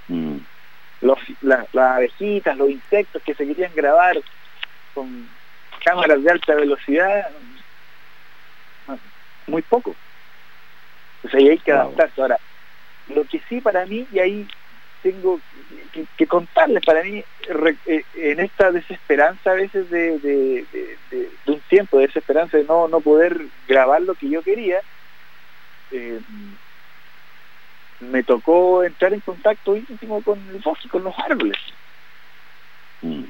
Mm. 0.07 0.37
Los, 1.01 1.17
la, 1.41 1.65
las 1.73 1.97
abejitas, 1.97 2.57
los 2.57 2.69
insectos 2.69 3.21
que 3.23 3.33
se 3.33 3.45
querían 3.47 3.71
grabar 3.73 4.17
con 4.93 5.27
cámaras 5.83 6.23
de 6.23 6.31
alta 6.31 6.53
velocidad, 6.53 7.27
muy 9.47 9.61
poco. 9.63 9.95
O 11.23 11.29
sea, 11.29 11.39
y 11.39 11.49
hay 11.49 11.57
que 11.57 11.71
adaptarse. 11.71 12.21
Ahora, 12.21 12.37
lo 13.07 13.23
que 13.25 13.41
sí 13.49 13.61
para 13.61 13.85
mí, 13.85 14.07
y 14.11 14.19
ahí 14.19 14.47
tengo 15.01 15.41
que, 15.91 16.05
que, 16.15 16.27
contarles 16.27 16.83
para 16.85 17.03
mí 17.03 17.23
re, 17.49 17.77
eh, 17.85 18.03
en 18.13 18.39
esta 18.39 18.71
desesperanza 18.71 19.51
a 19.51 19.55
veces 19.55 19.89
de, 19.89 20.19
de, 20.19 20.67
de, 20.71 20.99
de, 21.09 21.51
un 21.51 21.61
tiempo 21.69 21.97
de 21.97 22.07
desesperanza 22.07 22.57
de 22.57 22.63
no, 22.63 22.87
no 22.87 23.01
poder 23.01 23.37
grabar 23.67 24.01
lo 24.01 24.15
que 24.15 24.29
yo 24.29 24.43
quería 24.43 24.81
eh, 25.91 26.21
me 27.99 28.23
tocó 28.23 28.83
entrar 28.83 29.13
en 29.13 29.21
contacto 29.21 29.75
íntimo 29.75 30.21
con 30.23 30.39
el 30.49 30.59
bosque, 30.59 30.89
con 30.89 31.03
los 31.03 31.13
árboles. 31.19 31.57
Mm. 33.01 33.25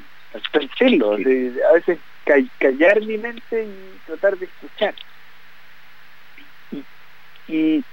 sentirlo, 0.53 1.13
a 1.13 1.73
veces 1.73 1.99
callar 2.57 3.01
mi 3.01 3.17
mente 3.17 3.65
y 3.65 3.99
tratar 4.05 4.37
de 4.37 4.45
escuchar. 4.45 4.95
Y, 6.71 6.85
y 7.47 7.83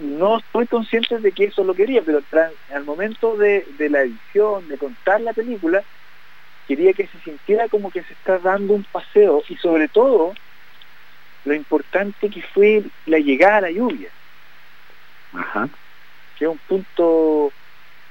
no 0.00 0.38
estoy 0.38 0.66
consciente 0.66 1.18
de 1.18 1.32
que 1.32 1.44
eso 1.44 1.64
lo 1.64 1.74
quería, 1.74 2.02
pero 2.02 2.22
al 2.74 2.84
momento 2.84 3.36
de, 3.36 3.66
de, 3.78 3.90
la 3.90 4.02
edición, 4.02 4.68
de 4.68 4.78
contar 4.78 5.20
la 5.20 5.32
película, 5.32 5.82
quería 6.66 6.92
que 6.92 7.06
se 7.06 7.18
sintiera 7.20 7.68
como 7.68 7.90
que 7.90 8.02
se 8.02 8.12
está 8.12 8.38
dando 8.38 8.74
un 8.74 8.84
paseo 8.84 9.42
y 9.48 9.56
sobre 9.56 9.88
todo 9.88 10.34
lo 11.44 11.54
importante 11.54 12.30
que 12.30 12.42
fue 12.42 12.82
la 13.06 13.18
llegada 13.18 13.58
a 13.58 13.60
la 13.62 13.70
lluvia. 13.70 14.10
Ajá. 15.32 15.68
Que 16.38 16.44
es 16.44 16.50
un 16.50 16.58
punto 16.58 17.52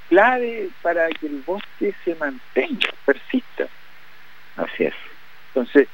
clave 0.09 0.69
para 0.81 1.07
que 1.09 1.27
el 1.27 1.41
bosque 1.45 1.93
se 2.03 2.15
mantenga, 2.15 2.89
persista. 3.05 3.67
Así 4.57 4.85
es. 4.85 4.95
Entonces, 5.53 5.87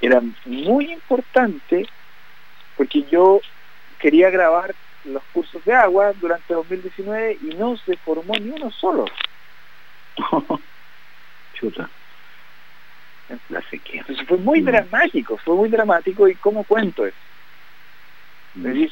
era 0.00 0.22
muy 0.44 0.92
importante 0.92 1.86
porque 2.76 3.02
yo 3.10 3.40
quería 3.98 4.30
grabar 4.30 4.74
los 5.14 5.22
cursos 5.32 5.64
de 5.64 5.74
agua 5.74 6.12
durante 6.14 6.54
2019 6.54 7.38
y 7.42 7.46
no 7.56 7.76
se 7.76 7.96
formó 7.98 8.34
ni 8.34 8.50
uno 8.50 8.70
solo. 8.70 9.06
Chuta. 11.54 11.88
La 13.50 13.60
sequía. 13.68 14.00
Entonces 14.00 14.26
fue 14.26 14.38
muy 14.38 14.60
mm. 14.62 14.64
dramático, 14.64 15.36
fue 15.38 15.54
muy 15.54 15.68
dramático 15.68 16.28
y 16.28 16.34
¿cómo 16.36 16.64
cuento 16.64 17.06
eso? 17.06 17.16
Mm. 18.54 18.86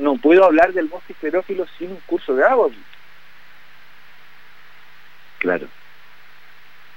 No 0.00 0.16
puedo 0.16 0.44
hablar 0.44 0.72
del 0.72 0.86
bosque 0.86 1.12
esclerófilo 1.12 1.66
sin 1.78 1.90
un 1.90 2.00
curso 2.06 2.34
de 2.34 2.44
agua. 2.44 2.70
Claro. 5.38 5.66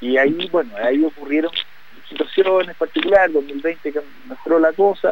Y 0.02 0.18
ahí, 0.18 0.48
bueno, 0.52 0.72
ahí 0.78 1.04
ocurrieron 1.04 1.52
situaciones 2.08 2.76
particulares, 2.76 3.34
2020 3.34 3.92
que 3.92 4.02
mejoró 4.28 4.60
la 4.60 4.72
cosa, 4.74 5.12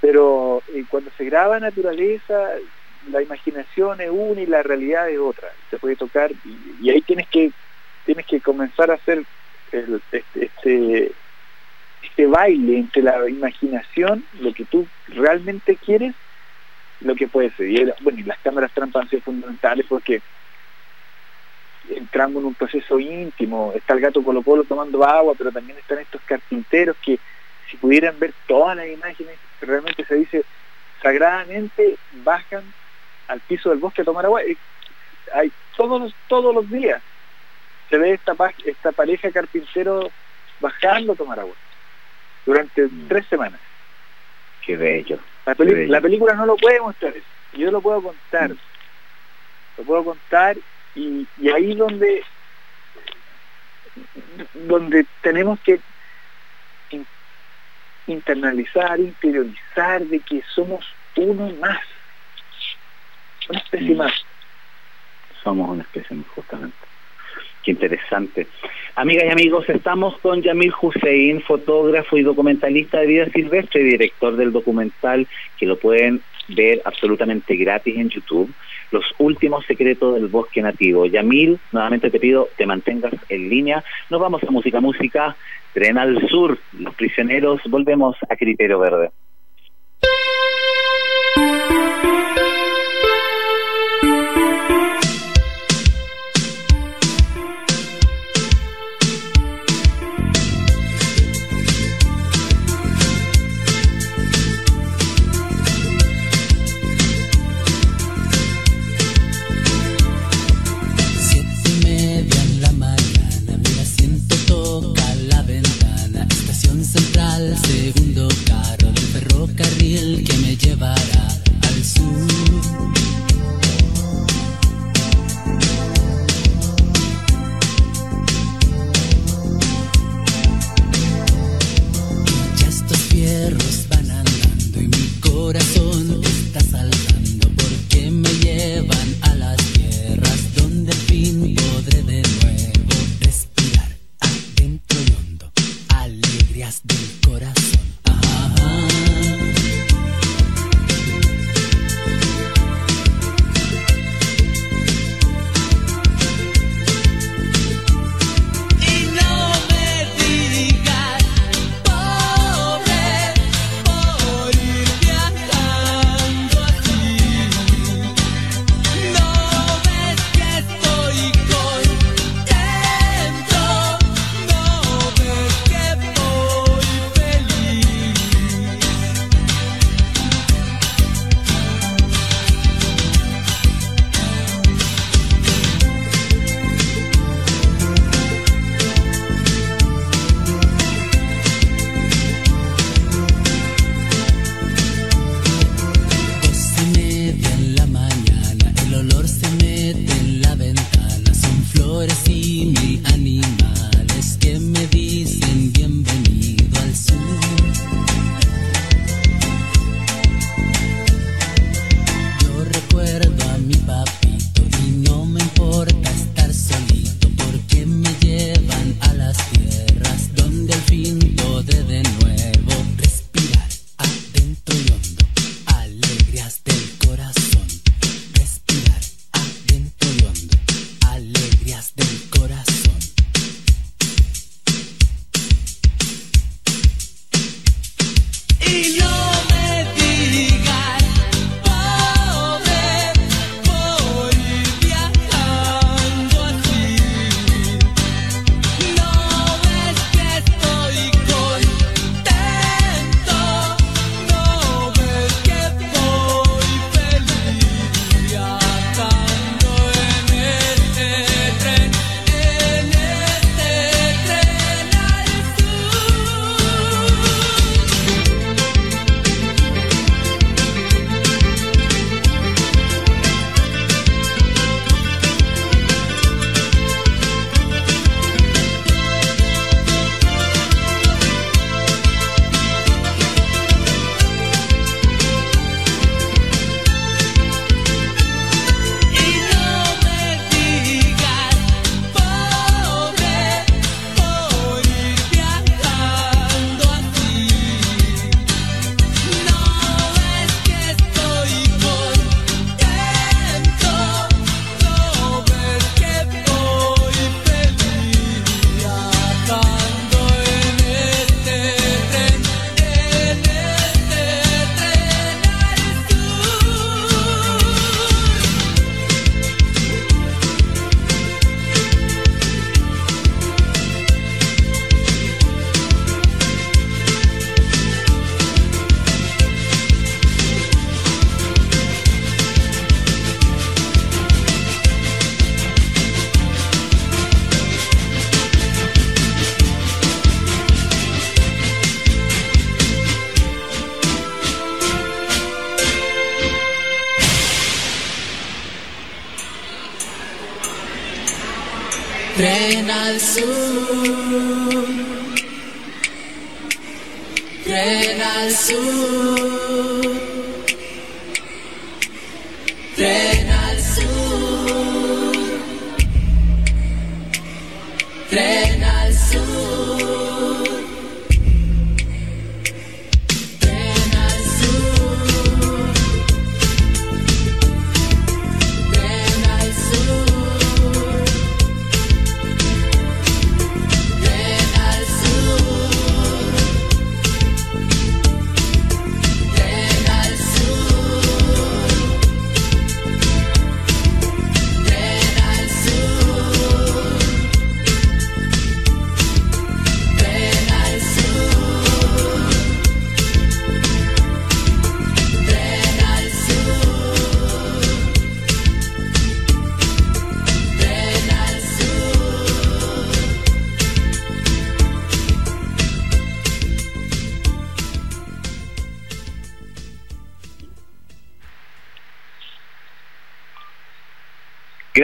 pero 0.00 0.62
eh, 0.74 0.84
cuando 0.88 1.10
se 1.16 1.24
graba 1.24 1.58
naturaleza 1.60 2.50
la 3.10 3.22
imaginación 3.22 4.00
es 4.00 4.10
una 4.10 4.40
y 4.40 4.46
la 4.46 4.62
realidad 4.62 5.08
es 5.08 5.18
otra. 5.18 5.48
Se 5.70 5.78
puede 5.78 5.96
tocar 5.96 6.30
y, 6.80 6.90
ahí 6.90 7.00
tienes 7.02 7.28
que 7.28 7.52
tienes 8.04 8.26
que 8.26 8.40
comenzar 8.40 8.90
a 8.90 8.94
hacer 8.94 9.22
este, 9.70 10.24
este, 10.34 11.12
este 12.02 12.26
baile 12.26 12.78
entre 12.78 13.02
la 13.02 13.28
imaginación 13.28 14.24
lo 14.40 14.54
que 14.54 14.64
tú 14.64 14.86
realmente 15.08 15.76
quieres 15.76 16.14
lo 17.00 17.14
que 17.14 17.28
puede 17.28 17.50
ser. 17.50 17.68
Y 17.68 17.92
bueno 18.00 18.18
y 18.18 18.24
las 18.24 18.38
cámaras 18.38 18.72
trampas 18.72 19.02
han 19.02 19.10
sido 19.10 19.22
fundamentales 19.22 19.86
porque 19.88 20.20
entramos 21.90 22.40
en 22.40 22.46
un 22.46 22.54
proceso 22.54 22.98
íntimo. 22.98 23.72
Está 23.74 23.94
el 23.94 24.00
gato 24.00 24.22
Colo 24.22 24.42
Colo 24.42 24.64
tomando 24.64 25.04
agua 25.04 25.34
pero 25.36 25.52
también 25.52 25.78
están 25.78 25.98
estos 25.98 26.20
carpinteros 26.22 26.96
que 27.04 27.18
si 27.70 27.76
pudieran 27.76 28.18
ver 28.18 28.32
todas 28.46 28.76
las 28.76 28.88
imágenes, 28.88 29.36
realmente 29.66 30.04
se 30.04 30.14
dice 30.14 30.44
sagradamente 31.02 31.96
bajan 32.24 32.62
al 33.28 33.40
piso 33.40 33.70
del 33.70 33.78
bosque 33.78 34.02
a 34.02 34.04
tomar 34.04 34.24
agua. 34.24 34.40
hay 35.34 35.52
todos, 35.76 36.14
todos 36.28 36.54
los 36.54 36.68
días 36.70 37.00
se 37.88 37.98
ve 37.98 38.14
esta, 38.14 38.34
esta 38.64 38.92
pareja 38.92 39.30
carpintero 39.30 40.10
bajando 40.60 41.12
a 41.12 41.16
tomar 41.16 41.40
agua 41.40 41.54
durante 42.44 42.82
mm. 42.82 43.08
tres 43.08 43.26
semanas. 43.26 43.60
Qué 44.64 44.76
bello. 44.76 45.18
La, 45.46 45.54
película 45.54 46.34
no 46.34 46.44
lo 46.44 46.56
puede 46.56 46.80
mostrar 46.80 47.14
yo 47.54 47.70
lo 47.70 47.80
puedo 47.80 48.02
contar. 48.02 48.50
Mm. 48.50 48.58
Lo 49.78 49.84
puedo 49.84 50.04
contar 50.04 50.56
y, 50.94 51.26
y 51.38 51.48
ahí 51.50 51.74
donde 51.74 52.22
donde 54.54 55.06
tenemos 55.22 55.58
que 55.60 55.80
internalizar, 58.08 58.98
interiorizar 58.98 60.04
de 60.04 60.20
que 60.20 60.42
somos 60.54 60.84
uno 61.16 61.50
más, 61.60 61.80
una 63.48 63.58
especie 63.58 63.94
mm. 63.94 63.98
más. 63.98 64.12
Somos 65.42 65.70
una 65.70 65.82
especie 65.82 66.16
más, 66.16 66.26
justamente. 66.28 66.76
Qué 67.64 67.72
interesante. 67.72 68.46
Amigas 68.94 69.24
y 69.26 69.30
amigos, 69.30 69.68
estamos 69.68 70.16
con 70.18 70.42
Yamil 70.42 70.72
Hussein, 70.80 71.42
fotógrafo 71.42 72.16
y 72.16 72.22
documentalista 72.22 72.98
de 72.98 73.06
vida 73.06 73.26
silvestre 73.26 73.82
y 73.82 73.84
director 73.84 74.36
del 74.36 74.52
documental 74.52 75.26
que 75.58 75.66
lo 75.66 75.78
pueden 75.78 76.22
ver 76.48 76.80
absolutamente 76.84 77.56
gratis 77.56 77.96
en 77.96 78.08
YouTube, 78.08 78.52
Los 78.90 79.04
últimos 79.18 79.66
secretos 79.66 80.14
del 80.14 80.28
bosque 80.28 80.62
nativo. 80.62 81.06
Yamil, 81.06 81.58
nuevamente 81.72 82.10
te 82.10 82.18
pido 82.18 82.48
te 82.56 82.66
mantengas 82.66 83.14
en 83.28 83.48
línea. 83.48 83.84
Nos 84.10 84.20
vamos 84.20 84.42
a 84.42 84.50
música, 84.50 84.80
música, 84.80 85.36
tren 85.72 85.98
al 85.98 86.26
sur, 86.28 86.58
los 86.78 86.94
prisioneros, 86.94 87.60
volvemos 87.68 88.16
a 88.28 88.36
Criterio 88.36 88.78
Verde. 88.78 89.10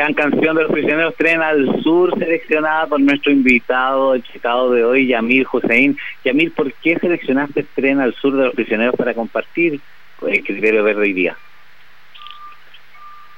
Gran 0.05 0.13
canción 0.17 0.55
de 0.55 0.65
los 0.65 0.71
prisioneros 0.73 1.17
Tren 1.17 1.41
al 1.41 1.83
Sur, 1.83 2.13
seleccionada 2.19 2.87
por 2.87 3.01
nuestro 3.01 3.33
invitado, 3.33 4.13
el 4.13 4.23
citado 4.31 4.71
de 4.71 4.85
hoy, 4.85 5.09
Yamil 5.09 5.47
Hussein. 5.51 5.97
Yamil, 6.23 6.53
¿por 6.53 6.75
qué 6.75 6.99
seleccionaste 7.01 7.63
Tren 7.75 8.01
al 8.01 8.13
Sur 8.17 8.37
de 8.37 8.45
los 8.45 8.55
prisioneros 8.55 8.95
para 8.97 9.15
compartir 9.15 9.83
el 10.21 10.43
criterio 10.43 10.85
verde 10.85 11.01
hoy 11.01 11.15
día? 11.15 11.41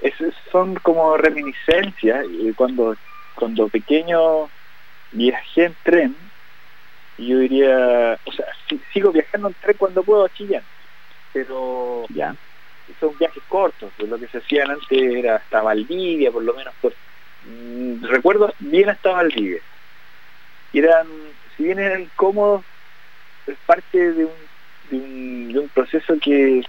Es- 0.00 0.14
son 0.50 0.74
como 0.74 1.16
reminiscencias. 1.16 2.26
Cuando, 2.56 2.96
cuando 3.32 3.68
pequeño 3.68 4.50
viajé 5.12 5.66
en 5.66 5.76
tren, 5.84 6.16
yo 7.16 7.38
diría, 7.38 8.18
o 8.24 8.32
sea, 8.32 8.46
si- 8.68 8.80
sigo 8.92 9.12
viajando 9.12 9.46
en 9.50 9.54
tren 9.54 9.76
cuando 9.76 10.04
puedo 10.04 10.24
a 10.24 10.30
Chillán, 10.30 10.66
pero 11.32 12.06
Ya. 12.08 12.34
Son 13.00 13.16
viajes 13.18 13.42
cortos, 13.48 13.92
pues 13.96 14.08
lo 14.08 14.18
que 14.18 14.28
se 14.28 14.38
hacían 14.38 14.70
antes 14.70 15.00
era 15.00 15.36
hasta 15.36 15.62
Valdivia, 15.62 16.30
por 16.30 16.42
lo 16.42 16.54
menos 16.54 16.74
por 16.80 16.94
mm, 17.46 18.04
recuerdo 18.04 18.52
bien 18.58 18.88
hasta 18.88 19.12
Valdivia. 19.12 19.60
Eran, 20.72 21.06
si 21.56 21.64
bien 21.64 21.78
eran 21.78 22.02
incómodos, 22.02 22.64
es 23.46 23.56
parte 23.66 24.12
de 24.12 24.24
un, 24.24 24.32
de 24.90 24.96
un, 24.96 25.52
de 25.52 25.58
un 25.60 25.68
proceso 25.68 26.14
que 26.20 26.60
es 26.60 26.66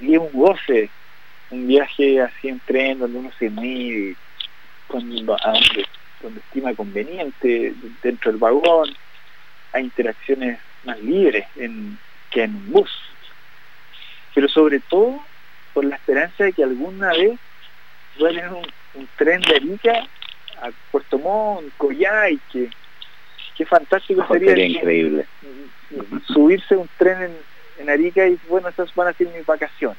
un 0.00 0.30
goce, 0.32 0.90
un 1.50 1.66
viaje 1.66 2.20
así 2.20 2.48
en 2.48 2.60
tren 2.60 2.98
donde 2.98 3.18
uno 3.18 3.30
se 3.38 3.50
mide 3.50 4.16
cuando, 4.86 5.36
donde, 6.20 6.40
estima 6.40 6.74
conveniente, 6.74 7.74
dentro 8.02 8.30
del 8.30 8.40
vagón, 8.40 8.94
hay 9.72 9.84
interacciones 9.84 10.58
más 10.84 11.00
libres 11.00 11.46
que 11.54 12.42
en 12.42 12.54
un 12.54 12.72
bus 12.72 12.90
pero 14.34 14.48
sobre 14.48 14.80
todo 14.80 15.20
por 15.74 15.84
la 15.84 15.96
esperanza 15.96 16.44
de 16.44 16.52
que 16.52 16.62
alguna 16.64 17.10
vez 17.10 17.38
tener 18.18 18.48
un, 18.50 18.66
un 18.94 19.08
tren 19.16 19.40
de 19.40 19.56
Arica 19.56 20.06
a 20.62 20.70
Puerto 20.90 21.18
Montt, 21.18 21.72
Coyhai, 21.76 22.38
que 22.52 22.68
qué 23.56 23.66
fantástico 23.66 24.26
sería, 24.28 24.50
Sería 24.50 24.66
increíble. 24.66 25.26
subirse 26.26 26.76
un 26.76 26.88
tren 26.98 27.22
en, 27.22 27.36
en 27.78 27.90
Arica 27.90 28.26
y 28.26 28.38
bueno, 28.48 28.68
esas 28.68 28.94
van 28.94 29.08
a 29.08 29.12
ser 29.14 29.28
mis 29.28 29.44
vacaciones. 29.46 29.98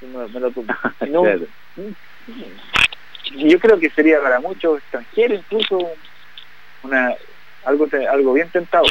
Me- 0.00 0.28
lo 0.40 0.50
no- 1.10 1.22
Claro. 1.22 1.46
yo 3.36 3.58
creo 3.60 3.78
que 3.78 3.90
sería 3.90 4.20
para 4.20 4.40
muchos 4.40 4.78
extranjeros 4.78 5.38
incluso 5.40 5.78
una 6.82 7.14
algo 7.64 7.86
algo 8.10 8.32
bien 8.32 8.48
tentado. 8.50 8.86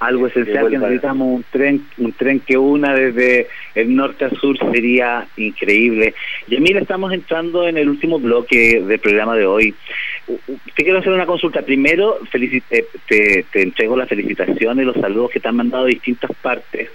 Algo 0.00 0.26
esencial 0.28 0.64
que 0.70 0.78
necesitamos 0.78 1.28
un 1.28 1.44
tren, 1.50 1.86
un 1.98 2.12
tren 2.12 2.40
que 2.40 2.56
una 2.56 2.94
desde 2.94 3.48
el 3.74 3.94
norte 3.94 4.24
a 4.24 4.30
sur 4.30 4.56
sería 4.72 5.26
increíble. 5.36 6.14
Y 6.48 6.56
mira, 6.58 6.80
estamos 6.80 7.12
entrando 7.12 7.68
en 7.68 7.76
el 7.76 7.88
último 7.88 8.18
bloque 8.18 8.80
del 8.80 8.98
programa 8.98 9.36
de 9.36 9.44
hoy. 9.44 9.74
Te 10.74 10.84
quiero 10.84 11.00
hacer 11.00 11.12
una 11.12 11.26
consulta. 11.26 11.60
Primero, 11.60 12.18
felici- 12.32 12.62
eh, 12.70 12.86
te, 13.06 13.44
te 13.52 13.62
entrego 13.62 13.94
las 13.94 14.08
felicitaciones 14.08 14.86
los 14.86 14.96
saludos 14.96 15.30
que 15.32 15.40
te 15.40 15.48
han 15.48 15.56
mandado 15.56 15.84
de 15.84 15.90
distintas 15.92 16.30
partes. 16.40 16.88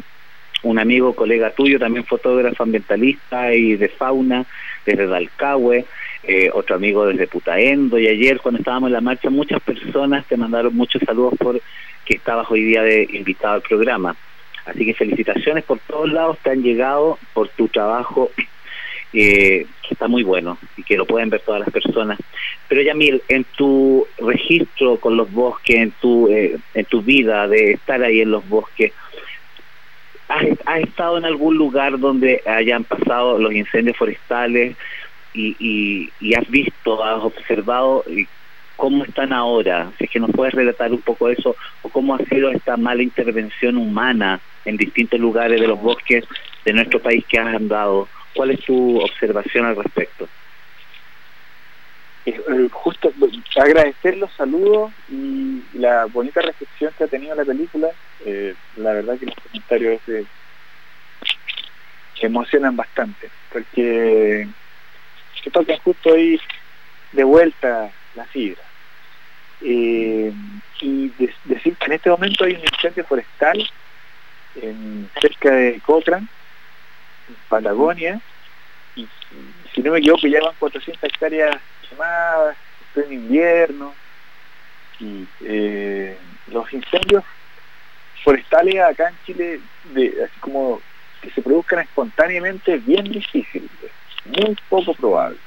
Un 0.63 0.79
amigo, 0.79 1.13
colega 1.13 1.51
tuyo, 1.51 1.77
también 1.77 2.05
fotógrafo 2.05 2.63
ambientalista 2.63 3.53
y 3.53 3.75
de 3.75 3.87
fauna, 3.87 4.45
desde 4.83 5.05
Dalcahue, 5.05 5.85
eh, 6.23 6.49
otro 6.51 6.75
amigo 6.75 7.05
desde 7.05 7.27
Putaendo. 7.27 7.99
Y 7.99 8.07
ayer, 8.07 8.39
cuando 8.41 8.59
estábamos 8.61 8.87
en 8.87 8.93
la 8.93 9.01
marcha, 9.01 9.29
muchas 9.29 9.61
personas 9.61 10.25
te 10.25 10.37
mandaron 10.37 10.75
muchos 10.75 11.03
saludos 11.05 11.35
por 11.37 11.61
que 12.05 12.15
estabas 12.15 12.49
hoy 12.49 12.63
día 12.63 12.81
de 12.83 13.07
invitado 13.11 13.55
al 13.55 13.61
programa. 13.61 14.15
Así 14.65 14.85
que 14.85 14.93
felicitaciones 14.93 15.63
por 15.63 15.79
todos 15.79 16.11
lados, 16.11 16.37
te 16.41 16.51
han 16.51 16.63
llegado 16.63 17.19
por 17.33 17.49
tu 17.49 17.67
trabajo, 17.67 18.31
eh, 19.13 19.65
que 19.81 19.93
está 19.93 20.07
muy 20.07 20.23
bueno 20.23 20.57
y 20.75 20.83
que 20.83 20.97
lo 20.97 21.05
pueden 21.05 21.29
ver 21.29 21.41
todas 21.41 21.61
las 21.61 21.69
personas. 21.69 22.19
Pero 22.67 22.81
Yamil, 22.81 23.21
en 23.27 23.43
tu 23.43 24.07
registro 24.17 24.97
con 24.97 25.17
los 25.17 25.31
bosques, 25.31 25.75
en 25.75 25.91
tu, 25.91 26.27
eh, 26.29 26.57
en 26.73 26.85
tu 26.85 27.01
vida 27.01 27.47
de 27.47 27.73
estar 27.73 28.01
ahí 28.03 28.21
en 28.21 28.31
los 28.31 28.47
bosques, 28.49 28.91
¿has, 30.27 30.79
estado 30.79 31.19
en 31.19 31.25
algún 31.25 31.55
lugar 31.55 31.99
donde 31.99 32.41
hayan 32.45 32.83
pasado 32.83 33.37
los 33.37 33.53
incendios 33.53 33.95
forestales 33.95 34.75
y, 35.33 35.55
y, 35.59 36.09
y 36.19 36.33
has 36.33 36.49
visto, 36.49 37.03
has 37.03 37.23
observado 37.23 38.03
y 38.07 38.27
cómo 38.75 39.03
están 39.03 39.33
ahora? 39.33 39.91
Si 39.97 40.05
es 40.05 40.09
que 40.09 40.19
nos 40.19 40.31
puedes 40.31 40.53
relatar 40.53 40.91
un 40.91 41.01
poco 41.01 41.29
eso, 41.29 41.55
o 41.81 41.89
cómo 41.89 42.15
ha 42.15 42.19
sido 42.25 42.49
esta 42.51 42.77
mala 42.77 43.03
intervención 43.03 43.77
humana 43.77 44.39
en 44.65 44.77
distintos 44.77 45.19
lugares 45.19 45.59
de 45.59 45.67
los 45.67 45.79
bosques 45.79 46.25
de 46.63 46.73
nuestro 46.73 46.99
país 46.99 47.23
que 47.27 47.39
has 47.39 47.55
andado. 47.55 48.07
¿Cuál 48.33 48.51
es 48.51 48.59
tu 48.61 48.99
observación 48.99 49.65
al 49.65 49.75
respecto? 49.75 50.27
Eh, 52.25 52.31
eh, 52.35 52.67
justo 52.71 53.13
agradecer 53.55 54.17
los 54.17 54.31
saludos 54.33 54.91
y 55.09 55.61
la 55.73 56.05
bonita 56.05 56.41
recepción 56.41 56.91
que 56.97 57.03
ha 57.03 57.07
tenido 57.07 57.35
la 57.35 57.45
película. 57.45 57.89
Eh, 58.25 58.55
la 58.77 58.93
verdad 58.93 59.17
que 59.19 59.27
los 59.27 59.35
comentarios 59.35 60.01
emocionan 62.19 62.75
bastante, 62.75 63.29
porque 63.51 64.47
que 65.43 65.51
tocan 65.51 65.77
justo 65.77 66.13
ahí 66.13 66.39
de 67.11 67.23
vuelta 67.23 67.91
la 68.15 68.25
fibra. 68.25 68.63
Eh, 69.61 70.33
y 70.81 71.09
de- 71.09 71.33
decir 71.43 71.77
que 71.77 71.85
en 71.87 71.93
este 71.93 72.09
momento 72.09 72.45
hay 72.45 72.53
un 72.53 72.61
incendio 72.61 73.05
forestal 73.05 73.57
en, 74.55 75.09
cerca 75.21 75.51
de 75.51 75.81
Cochrane, 75.81 76.27
en 77.27 77.35
Patagonia, 77.47 78.21
y 78.95 79.07
si 79.73 79.81
no 79.81 79.91
me 79.91 79.99
equivoco 79.99 80.27
ya 80.27 80.39
van 80.41 80.55
400 80.57 81.03
hectáreas 81.03 81.55
quemadas, 81.81 82.57
en 82.95 83.11
invierno, 83.11 83.95
y 84.99 85.27
eh, 85.41 86.17
los 86.47 86.71
incendios 86.71 87.23
forestales 88.23 88.79
acá 88.79 89.09
en 89.09 89.19
Chile, 89.19 89.61
de, 89.83 90.29
como 90.39 90.81
que 91.21 91.29
se 91.31 91.41
produzcan 91.41 91.79
espontáneamente, 91.79 92.75
es 92.75 92.85
bien 92.85 93.03
difícil, 93.03 93.69
muy 94.25 94.55
poco 94.69 94.93
probable. 94.93 95.39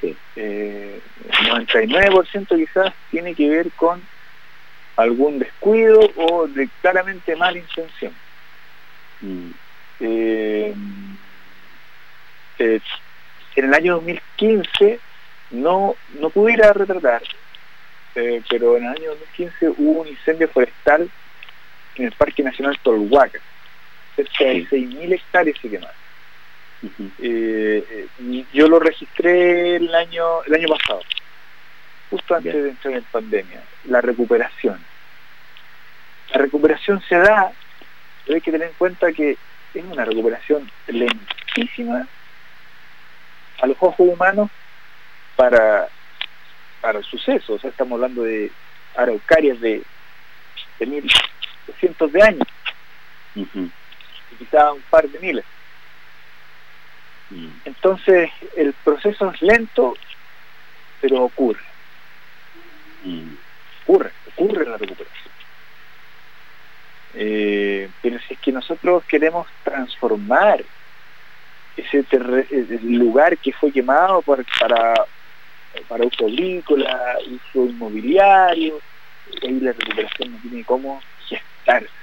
Sí. 0.00 0.16
Eh, 0.36 1.00
el 1.24 1.66
99% 1.68 2.56
quizás 2.56 2.94
tiene 3.10 3.34
que 3.34 3.48
ver 3.48 3.70
con 3.72 4.00
algún 4.96 5.38
descuido 5.38 6.00
o 6.16 6.46
de 6.46 6.68
claramente 6.80 7.36
mala 7.36 7.58
intención. 7.58 8.12
Mm, 9.20 9.50
Eh, 10.02 10.74
eh, 12.58 12.80
en 13.56 13.64
el 13.66 13.74
año 13.74 13.94
2015 13.96 14.98
no, 15.50 15.94
no 16.18 16.30
pudiera 16.30 16.72
retratar, 16.72 17.22
eh, 18.14 18.40
pero 18.48 18.78
en 18.78 18.84
el 18.84 18.88
año 18.90 19.10
2015 19.10 19.68
hubo 19.76 20.00
un 20.00 20.08
incendio 20.08 20.48
forestal 20.48 21.10
en 21.96 22.04
el 22.06 22.12
Parque 22.12 22.42
Nacional 22.42 22.78
Tolhuaca. 22.82 23.38
Cerca 24.16 24.44
de 24.44 24.54
Sí. 24.54 24.66
6.000 24.70 25.12
hectáreas 25.12 25.58
se 25.60 25.68
quemaron. 25.68 25.99
Eh, 26.82 28.08
eh, 28.18 28.44
yo 28.54 28.66
lo 28.68 28.78
registré 28.78 29.76
el 29.76 29.94
año 29.94 30.42
el 30.44 30.54
año 30.54 30.68
pasado, 30.68 31.02
justo 32.08 32.34
antes 32.34 32.52
Bien. 32.52 32.64
de 32.64 32.70
entrar 32.70 32.94
en 32.94 33.04
pandemia, 33.04 33.62
la 33.84 34.00
recuperación. 34.00 34.82
La 36.32 36.40
recuperación 36.40 37.02
se 37.08 37.16
da, 37.16 37.52
pero 38.24 38.36
hay 38.36 38.40
que 38.40 38.52
tener 38.52 38.68
en 38.68 38.74
cuenta 38.74 39.12
que 39.12 39.36
es 39.74 39.84
una 39.84 40.04
recuperación 40.04 40.70
lentísima 40.86 42.06
a 43.60 43.66
los 43.66 43.76
ojos 43.80 44.08
humanos 44.08 44.48
para, 45.36 45.88
para 46.80 46.98
el 46.98 47.04
suceso. 47.04 47.54
O 47.54 47.58
sea, 47.58 47.70
estamos 47.70 47.96
hablando 47.96 48.22
de 48.22 48.50
araucarias 48.96 49.60
de, 49.60 49.82
de 50.78 50.86
mil, 50.86 51.02
de 51.02 51.72
cientos 51.78 52.10
de 52.12 52.22
años, 52.22 52.48
y 53.34 53.46
quizá 54.38 54.72
un 54.72 54.82
par 54.82 55.06
de 55.08 55.18
miles. 55.18 55.44
Mm. 57.30 57.60
Entonces, 57.64 58.28
el 58.54 58.74
proceso 58.74 59.30
es 59.32 59.40
lento, 59.42 59.94
pero 61.00 61.22
ocurre, 61.24 61.64
Mm. 63.02 63.34
ocurre, 63.84 64.12
ocurre 64.36 64.68
la 64.68 64.76
recuperación. 64.76 65.34
Eh, 67.12 67.90
pero 68.00 68.18
si 68.20 68.34
es 68.34 68.40
que 68.40 68.52
nosotros 68.52 69.04
queremos 69.06 69.48
transformar 69.62 70.64
ese 71.74 72.04
lugar 72.82 73.38
que 73.38 73.52
fue 73.52 73.72
quemado 73.72 74.22
por- 74.22 74.44
para, 74.60 74.94
para 75.88 76.06
uso 76.06 76.26
agrícola, 76.26 77.16
uso 77.28 77.66
inmobiliario, 77.68 78.82
ahí 79.42 79.60
la 79.60 79.72
recuperación 79.72 80.32
no 80.32 80.38
tiene 80.40 80.64
cómo 80.64 81.00
gestarse. 81.16 81.99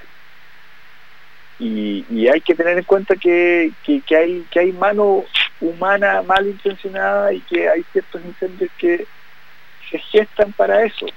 Y, 1.60 2.28
hay 2.28 2.41
que 2.41 2.55
tener 2.55 2.78
en 2.78 2.84
cuenta 2.84 3.16
que, 3.16 3.72
que, 3.84 4.16
hay 4.16 4.45
que 4.51 4.60
hay 4.60 4.72
mano 4.74 5.24
humana 5.60 6.22
malintencionada 6.22 7.34
y 7.34 7.39
que 7.41 7.68
hay 7.68 7.84
ciertos 7.91 8.24
incendios 8.24 8.70
que 8.78 9.05
se 9.89 9.97
gestan 9.97 10.51
para 10.53 10.84
eso. 10.84 11.08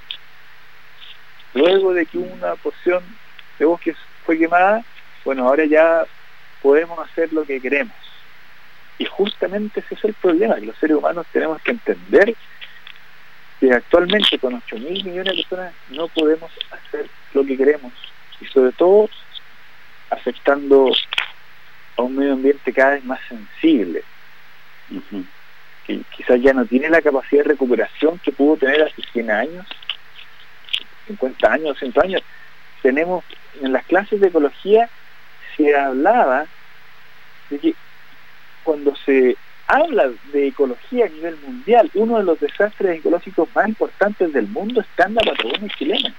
Luego 1.53 1.93
de 1.93 2.05
que 2.05 2.17
una 2.17 2.55
porción 2.55 3.03
de 3.59 3.65
bosque 3.65 3.95
fue 4.25 4.37
quemada, 4.37 4.83
bueno, 5.25 5.47
ahora 5.47 5.65
ya 5.65 6.05
podemos 6.61 6.97
hacer 6.99 7.31
lo 7.33 7.43
que 7.43 7.59
queremos. 7.59 7.95
Y 8.97 9.05
justamente 9.05 9.81
ese 9.81 9.95
es 9.95 10.03
el 10.05 10.13
problema, 10.13 10.55
que 10.55 10.65
los 10.67 10.77
seres 10.77 10.97
humanos 10.97 11.25
tenemos 11.31 11.61
que 11.61 11.71
entender 11.71 12.35
que 13.59 13.71
actualmente 13.71 14.39
con 14.39 14.55
8 14.55 14.75
mil 14.77 15.03
millones 15.03 15.35
de 15.35 15.43
personas 15.43 15.73
no 15.89 16.07
podemos 16.07 16.51
hacer 16.71 17.07
lo 17.33 17.45
que 17.45 17.57
queremos. 17.57 17.93
Y 18.39 18.45
sobre 18.45 18.71
todo 18.71 19.09
afectando 20.11 20.91
a 21.97 22.01
un 22.03 22.15
medio 22.15 22.33
ambiente 22.33 22.71
cada 22.71 22.91
vez 22.91 23.03
más 23.03 23.19
sensible, 23.27 24.03
Ujú. 24.91 25.25
que 25.87 26.01
quizás 26.15 26.39
ya 26.41 26.53
no 26.53 26.65
tiene 26.65 26.89
la 26.89 27.01
capacidad 27.01 27.43
de 27.43 27.49
recuperación 27.49 28.19
que 28.19 28.31
pudo 28.31 28.57
tener 28.57 28.83
hace 28.83 29.01
100 29.13 29.31
años, 29.31 29.65
50 31.07 31.51
años, 31.51 31.79
100 31.79 31.93
años. 32.03 32.21
Tenemos 32.81 33.23
en 33.61 33.73
las 33.73 33.85
clases 33.85 34.19
de 34.21 34.27
ecología 34.27 34.89
se 35.55 35.75
hablaba 35.75 36.45
de 37.49 37.59
que 37.59 37.75
cuando 38.63 38.95
se 38.95 39.35
habla 39.67 40.09
de 40.33 40.47
ecología 40.47 41.05
a 41.05 41.09
nivel 41.09 41.37
mundial, 41.37 41.89
uno 41.93 42.17
de 42.17 42.23
los 42.23 42.39
desastres 42.39 42.99
ecológicos 42.99 43.49
más 43.55 43.67
importantes 43.67 44.33
del 44.33 44.47
mundo 44.47 44.81
está 44.81 45.05
en 45.05 45.15
la 45.15 45.21
Patagonia 45.21 45.73
chilena. 45.77 46.13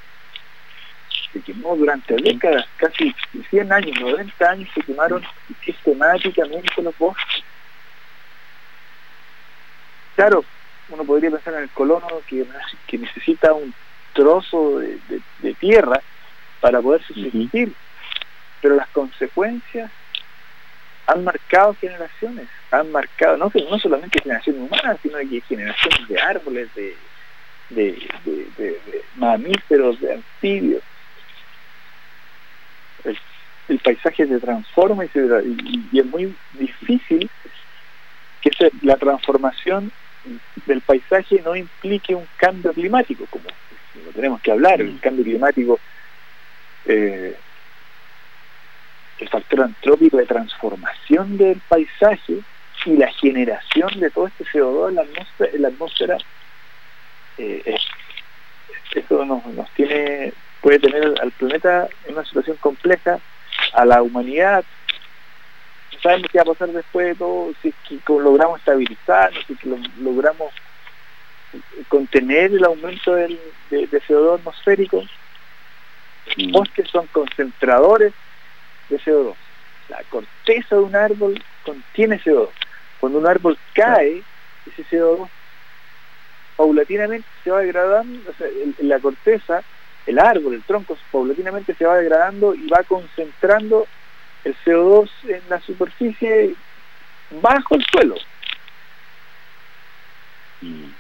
Se 1.32 1.40
quemó 1.40 1.74
durante 1.76 2.14
décadas, 2.16 2.66
casi 2.76 3.14
100 3.50 3.72
años, 3.72 3.98
90 4.00 4.50
años, 4.50 4.68
se 4.74 4.82
quemaron 4.82 5.22
sistemáticamente 5.64 6.82
los 6.82 6.96
bosques. 6.98 7.42
Claro, 10.16 10.44
uno 10.90 11.04
podría 11.04 11.30
pensar 11.30 11.54
en 11.54 11.62
el 11.62 11.70
colono 11.70 12.06
que, 12.26 12.44
que 12.86 12.98
necesita 12.98 13.52
un 13.54 13.72
trozo 14.12 14.78
de, 14.78 14.98
de- 15.08 15.22
de 15.38 15.54
tierra 15.54 16.00
para 16.60 16.82
poder 16.82 17.02
subsistir, 17.02 17.72
pero 18.60 18.76
las 18.76 18.88
consecuencias 18.90 19.90
han 21.06 21.24
marcado 21.24 21.74
generaciones, 21.80 22.46
han 22.70 22.92
marcado 22.92 23.36
no, 23.38 23.50
no 23.70 23.78
solamente 23.78 24.20
generaciones 24.22 24.62
humanas, 24.62 24.98
sino 25.02 25.18
que 25.18 25.40
generaciones 25.40 26.08
de 26.08 26.20
árboles, 26.20 26.74
de, 26.74 26.94
de, 27.70 28.08
de- 28.24 28.50
de- 28.58 28.80
de 28.86 29.04
mamíferos, 29.16 29.98
de 30.00 30.12
anfibios. 30.14 30.82
El, 33.04 33.18
el 33.68 33.78
paisaje 33.80 34.26
se 34.26 34.40
transforma 34.40 35.04
y, 35.04 35.08
se- 35.10 35.20
y- 35.46 35.88
y 35.92 35.98
es 36.00 36.06
muy 36.06 36.36
difícil 36.50 37.30
que 38.40 38.50
se- 38.58 38.72
la 38.82 38.96
transformación 38.96 39.92
del 40.54 40.82
paisaje 40.82 41.42
no 41.42 41.56
implique 41.56 42.14
un 42.14 42.28
cambio 42.36 42.72
climático, 42.72 43.26
como 43.26 43.46
lo 43.94 44.12
tenemos 44.12 44.40
que 44.40 44.52
hablar, 44.52 44.80
el 44.80 45.00
cambio 45.00 45.24
climático, 45.24 45.80
eh, 46.84 47.38
el 49.18 49.28
factor 49.28 49.62
antrópico 49.62 50.16
de 50.16 50.26
transformación 50.26 51.36
del 51.36 51.60
paisaje 51.62 52.44
y 52.86 52.96
la 52.96 53.12
generación 53.12 53.88
de 54.00 54.10
todo 54.10 54.26
este 54.26 54.44
CO2 54.44 54.88
en 54.90 54.94
la 54.96 55.02
atmósfera, 55.02 55.50
en 55.54 55.62
la 55.62 55.68
atmósfera 55.68 56.16
eh, 57.36 57.62
es- 57.64 57.86
eso 58.94 59.24
nos, 59.24 59.44
nos 59.54 59.72
tiene 59.72 60.34
puede 60.62 60.78
tener 60.78 61.12
al 61.20 61.32
planeta 61.32 61.88
en 62.04 62.14
una 62.14 62.24
situación 62.24 62.56
compleja, 62.56 63.20
a 63.74 63.84
la 63.84 64.02
humanidad 64.02 64.64
no 65.92 65.98
sabemos 66.00 66.28
qué 66.32 66.38
va 66.38 66.42
a 66.42 66.54
pasar 66.54 66.68
después 66.72 67.06
de 67.08 67.14
todo, 67.16 67.52
si 67.60 67.68
es 67.68 67.74
que 67.86 68.00
logramos 68.08 68.58
estabilizar, 68.60 69.30
si 69.46 69.52
es 69.52 69.58
que 69.58 69.68
lo- 69.68 69.76
logramos 69.98 70.54
contener 71.88 72.52
el 72.52 72.64
aumento 72.64 73.14
del, 73.14 73.38
de, 73.68 73.86
de 73.88 74.00
CO2 74.00 74.38
atmosférico. 74.38 75.02
Los 76.24 76.36
Mm. 76.48 76.52
bosques 76.52 76.88
son 76.90 77.08
concentradores 77.08 78.14
de 78.88 78.96
CO2. 78.98 79.36
La 79.88 80.02
corteza 80.04 80.76
de 80.76 80.80
un 80.80 80.96
árbol 80.96 81.34
contiene 81.60 82.18
CO2. 82.22 82.54
Cuando 82.96 83.18
un 83.18 83.26
árbol 83.26 83.58
cae, 83.74 84.24
ese 84.64 84.84
CO2 84.86 85.30
paulatinamente 86.56 87.28
se 87.44 87.50
va 87.50 87.60
degradando, 87.60 88.30
o 88.30 88.34
sea, 88.34 88.46
el- 88.46 88.74
la 88.88 88.98
corteza, 88.98 89.64
el 90.06 90.18
árbol, 90.18 90.54
el 90.54 90.64
tronco, 90.64 90.96
paulatinamente 91.10 91.74
se 91.74 91.84
va 91.84 91.96
degradando 91.98 92.54
y 92.54 92.66
va 92.68 92.82
concentrando 92.84 93.86
el 94.44 94.56
CO2 94.64 95.10
en 95.28 95.48
la 95.48 95.60
superficie 95.60 96.56
bajo 97.30 97.74
el 97.76 97.84
suelo. 97.90 98.14
Mm. 100.60 100.90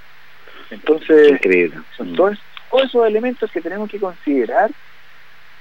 Entonces, 0.70 1.30
Increíble. 1.32 1.78
son 1.96 2.12
Mm. 2.12 2.16
todos, 2.16 2.38
todos 2.70 2.84
esos 2.84 3.06
elementos 3.06 3.50
que 3.50 3.60
tenemos 3.60 3.88
que 3.90 4.00
considerar 4.00 4.70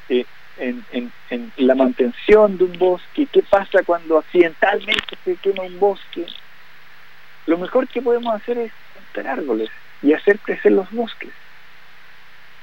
eh, 0.09 0.25
en, 0.57 0.85
en- 0.91 1.13
en 1.29 1.51
la 1.57 1.75
mantención 1.75 2.57
de 2.57 2.65
un 2.65 2.73
bosque, 2.73 3.27
qué 3.31 3.41
pasa 3.43 3.83
cuando 3.85 4.17
accidentalmente 4.17 5.17
se 5.23 5.37
quema 5.37 5.63
un 5.63 5.79
bosque. 5.79 6.25
Lo 7.45 7.57
mejor 7.57 7.87
que 7.87 8.01
podemos 8.01 8.33
hacer 8.35 8.57
es 8.57 8.73
plantar 8.93 9.27
árboles 9.27 9.69
y 10.01 10.13
hacer 10.13 10.39
crecer 10.41 10.73
los 10.73 10.89
bosques. 10.91 11.33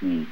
Mm. 0.01 0.25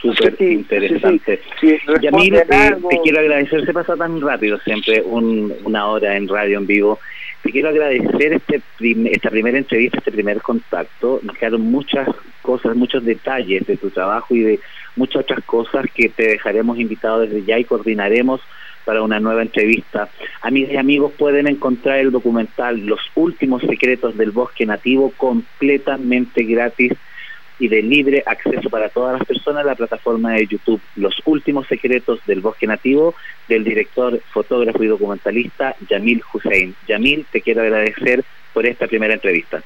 Súper 0.00 0.36
interesante. 0.42 1.40
Si 1.60 1.76
responden 1.76 2.02
Yamil, 2.02 2.34
eh, 2.36 2.76
te 2.90 3.00
quiero 3.02 3.18
agradecer, 3.18 3.64
se 3.66 3.72
pasa 3.72 3.96
tan 3.96 4.20
rápido 4.20 4.58
siempre, 4.60 5.02
un- 5.02 5.52
una 5.64 5.86
hora 5.88 6.16
en 6.16 6.28
radio 6.28 6.58
en 6.58 6.66
vivo. 6.66 7.00
Te 7.42 7.50
quiero 7.50 7.68
agradecer 7.70 8.32
este 8.34 8.60
prim- 8.76 9.06
esta 9.08 9.30
primera 9.30 9.58
entrevista, 9.58 9.98
este 9.98 10.12
primer 10.12 10.40
contacto. 10.40 11.20
Nos 11.22 11.36
quedaron 11.36 11.62
muchas 11.62 12.08
cosas, 12.42 12.76
muchos 12.76 13.04
detalles 13.04 13.66
de 13.66 13.76
tu 13.76 13.90
trabajo 13.90 14.34
y 14.34 14.40
de 14.40 14.60
muchas 14.96 15.22
otras 15.22 15.44
cosas 15.44 15.86
que 15.92 16.08
te 16.08 16.28
dejaremos 16.28 16.78
invitado 16.78 17.20
desde 17.20 17.44
ya 17.44 17.58
y 17.58 17.64
coordinaremos 17.64 18.40
para 18.84 19.02
una 19.02 19.20
nueva 19.20 19.42
entrevista. 19.42 20.08
Amigas 20.42 20.72
y 20.72 20.76
amigos, 20.76 21.12
pueden 21.18 21.46
encontrar 21.46 21.98
el 21.98 22.10
documental 22.10 22.86
Los 22.86 23.00
últimos 23.16 23.62
secretos 23.62 24.16
del 24.16 24.30
bosque 24.30 24.64
nativo 24.64 25.12
completamente 25.16 26.44
gratis 26.44 26.92
y 27.58 27.68
de 27.68 27.82
libre 27.82 28.22
acceso 28.24 28.70
para 28.70 28.88
todas 28.88 29.18
las 29.18 29.26
personas 29.26 29.64
a 29.64 29.66
la 29.66 29.74
plataforma 29.74 30.32
de 30.34 30.46
YouTube 30.46 30.80
Los 30.96 31.20
Últimos 31.24 31.66
Secretos 31.66 32.20
del 32.26 32.40
Bosque 32.40 32.66
Nativo 32.66 33.14
del 33.48 33.64
director, 33.64 34.20
fotógrafo 34.32 34.82
y 34.82 34.86
documentalista 34.86 35.74
Yamil 35.88 36.22
Hussein. 36.32 36.74
Yamil, 36.86 37.26
te 37.30 37.40
quiero 37.40 37.62
agradecer 37.62 38.24
por 38.52 38.66
esta 38.66 38.86
primera 38.86 39.14
entrevista. 39.14 39.62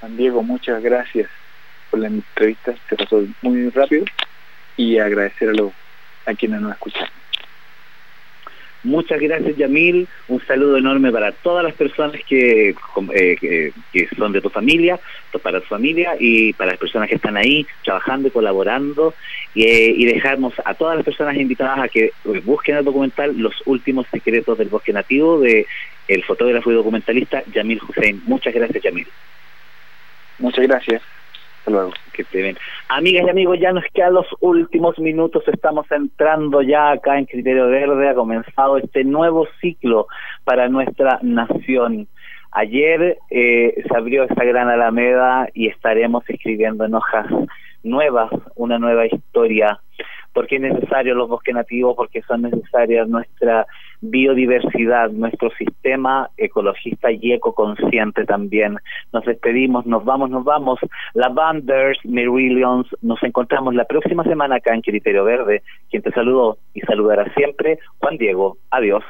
Juan 0.00 0.16
Diego, 0.16 0.42
muchas 0.42 0.82
gracias 0.82 1.28
por 1.90 2.00
la 2.00 2.08
entrevista, 2.08 2.74
se 2.88 2.96
pasó 2.96 3.24
muy 3.42 3.68
rápido 3.70 4.04
y 4.76 4.98
agradecer 4.98 5.50
a, 5.50 5.52
los, 5.52 5.72
a 6.26 6.34
quienes 6.34 6.60
nos 6.60 6.72
escuchan. 6.72 7.08
Muchas 8.84 9.20
gracias, 9.20 9.56
Yamil. 9.56 10.08
Un 10.26 10.44
saludo 10.44 10.76
enorme 10.76 11.12
para 11.12 11.30
todas 11.30 11.62
las 11.62 11.74
personas 11.74 12.16
eh, 12.16 12.74
que, 13.40 13.72
que 13.92 14.08
son 14.16 14.32
de 14.32 14.40
tu 14.40 14.50
familia, 14.50 14.98
para 15.40 15.60
tu 15.60 15.66
familia 15.66 16.16
y 16.18 16.52
para 16.54 16.72
las 16.72 16.80
personas 16.80 17.08
que 17.08 17.14
están 17.14 17.36
ahí 17.36 17.64
trabajando 17.84 18.28
y 18.28 18.30
colaborando. 18.32 19.14
Y, 19.54 19.64
eh, 19.64 19.94
y 19.96 20.04
dejarnos 20.06 20.54
a 20.64 20.74
todas 20.74 20.96
las 20.96 21.04
personas 21.04 21.36
invitadas 21.36 21.78
a 21.78 21.88
que 21.88 22.06
eh, 22.06 22.42
busquen 22.44 22.76
el 22.76 22.84
documental 22.84 23.36
Los 23.36 23.54
últimos 23.66 24.06
secretos 24.10 24.56
del 24.58 24.68
bosque 24.68 24.92
nativo 24.92 25.38
de 25.38 25.66
el 26.08 26.24
fotógrafo 26.24 26.72
y 26.72 26.74
documentalista 26.74 27.44
Yamil 27.52 27.80
Hussein. 27.88 28.20
Muchas 28.26 28.52
gracias, 28.52 28.82
Yamil. 28.82 29.06
Muchas 30.38 30.66
gracias. 30.66 31.02
Amigas 32.88 33.24
y 33.26 33.30
amigos, 33.30 33.58
ya 33.60 33.72
nos 33.72 33.84
quedan 33.92 34.14
los 34.14 34.26
últimos 34.40 34.98
minutos. 34.98 35.44
Estamos 35.46 35.90
entrando 35.90 36.62
ya 36.62 36.90
acá 36.90 37.18
en 37.18 37.26
Criterio 37.26 37.68
Verde. 37.68 38.08
Ha 38.08 38.14
comenzado 38.14 38.78
este 38.78 39.04
nuevo 39.04 39.46
ciclo 39.60 40.06
para 40.44 40.68
nuestra 40.68 41.18
nación. 41.22 42.08
Ayer 42.50 43.18
eh, 43.30 43.82
se 43.88 43.96
abrió 43.96 44.24
esa 44.24 44.44
gran 44.44 44.68
alameda 44.68 45.48
y 45.54 45.68
estaremos 45.68 46.28
escribiendo 46.28 46.84
en 46.84 46.94
hojas 46.94 47.26
nuevas 47.82 48.30
una 48.56 48.78
nueva 48.78 49.06
historia. 49.06 49.80
Porque 50.34 50.56
es 50.56 50.62
necesario 50.62 51.14
los 51.14 51.28
bosques 51.28 51.54
nativos, 51.54 51.94
porque 51.96 52.22
son 52.22 52.42
necesarias 52.42 53.08
nuestra 53.08 53.66
biodiversidad, 54.02 55.10
nuestro 55.10 55.50
sistema 55.56 56.28
ecologista 56.36 57.10
y 57.10 57.32
ecoconsciente 57.32 58.24
también. 58.24 58.76
Nos 59.12 59.24
despedimos, 59.24 59.86
nos 59.86 60.04
vamos, 60.04 60.28
nos 60.28 60.44
vamos. 60.44 60.78
Lavanders, 61.14 61.98
Merillions, 62.04 62.86
nos 63.00 63.22
encontramos 63.22 63.74
la 63.74 63.84
próxima 63.84 64.24
semana 64.24 64.56
acá 64.56 64.74
en 64.74 64.82
Criterio 64.82 65.24
Verde. 65.24 65.62
Quien 65.90 66.02
te 66.02 66.10
saludó 66.12 66.58
y 66.74 66.80
saludará 66.80 67.32
siempre, 67.34 67.78
Juan 67.98 68.18
Diego. 68.18 68.58
Adiós. 68.70 69.04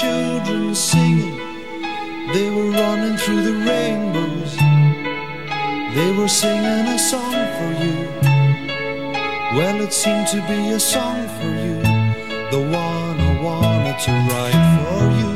Children 0.00 0.74
singing, 0.74 1.38
they 2.34 2.50
were 2.50 2.70
running 2.70 3.16
through 3.16 3.40
the 3.40 3.54
rainbows. 3.64 4.54
They 5.94 6.12
were 6.12 6.28
singing 6.28 6.86
a 6.86 6.98
song 6.98 7.32
for 7.56 7.70
you. 7.82 7.96
Well, 9.56 9.80
it 9.80 9.94
seemed 9.94 10.26
to 10.28 10.46
be 10.46 10.68
a 10.72 10.80
song 10.80 11.26
for 11.38 11.48
you, 11.64 11.80
the 12.50 12.60
one 12.60 13.18
I 13.30 13.40
wanted 13.42 13.98
to 14.00 14.12
write 14.28 14.64
for 14.84 15.10
you. 15.18 15.35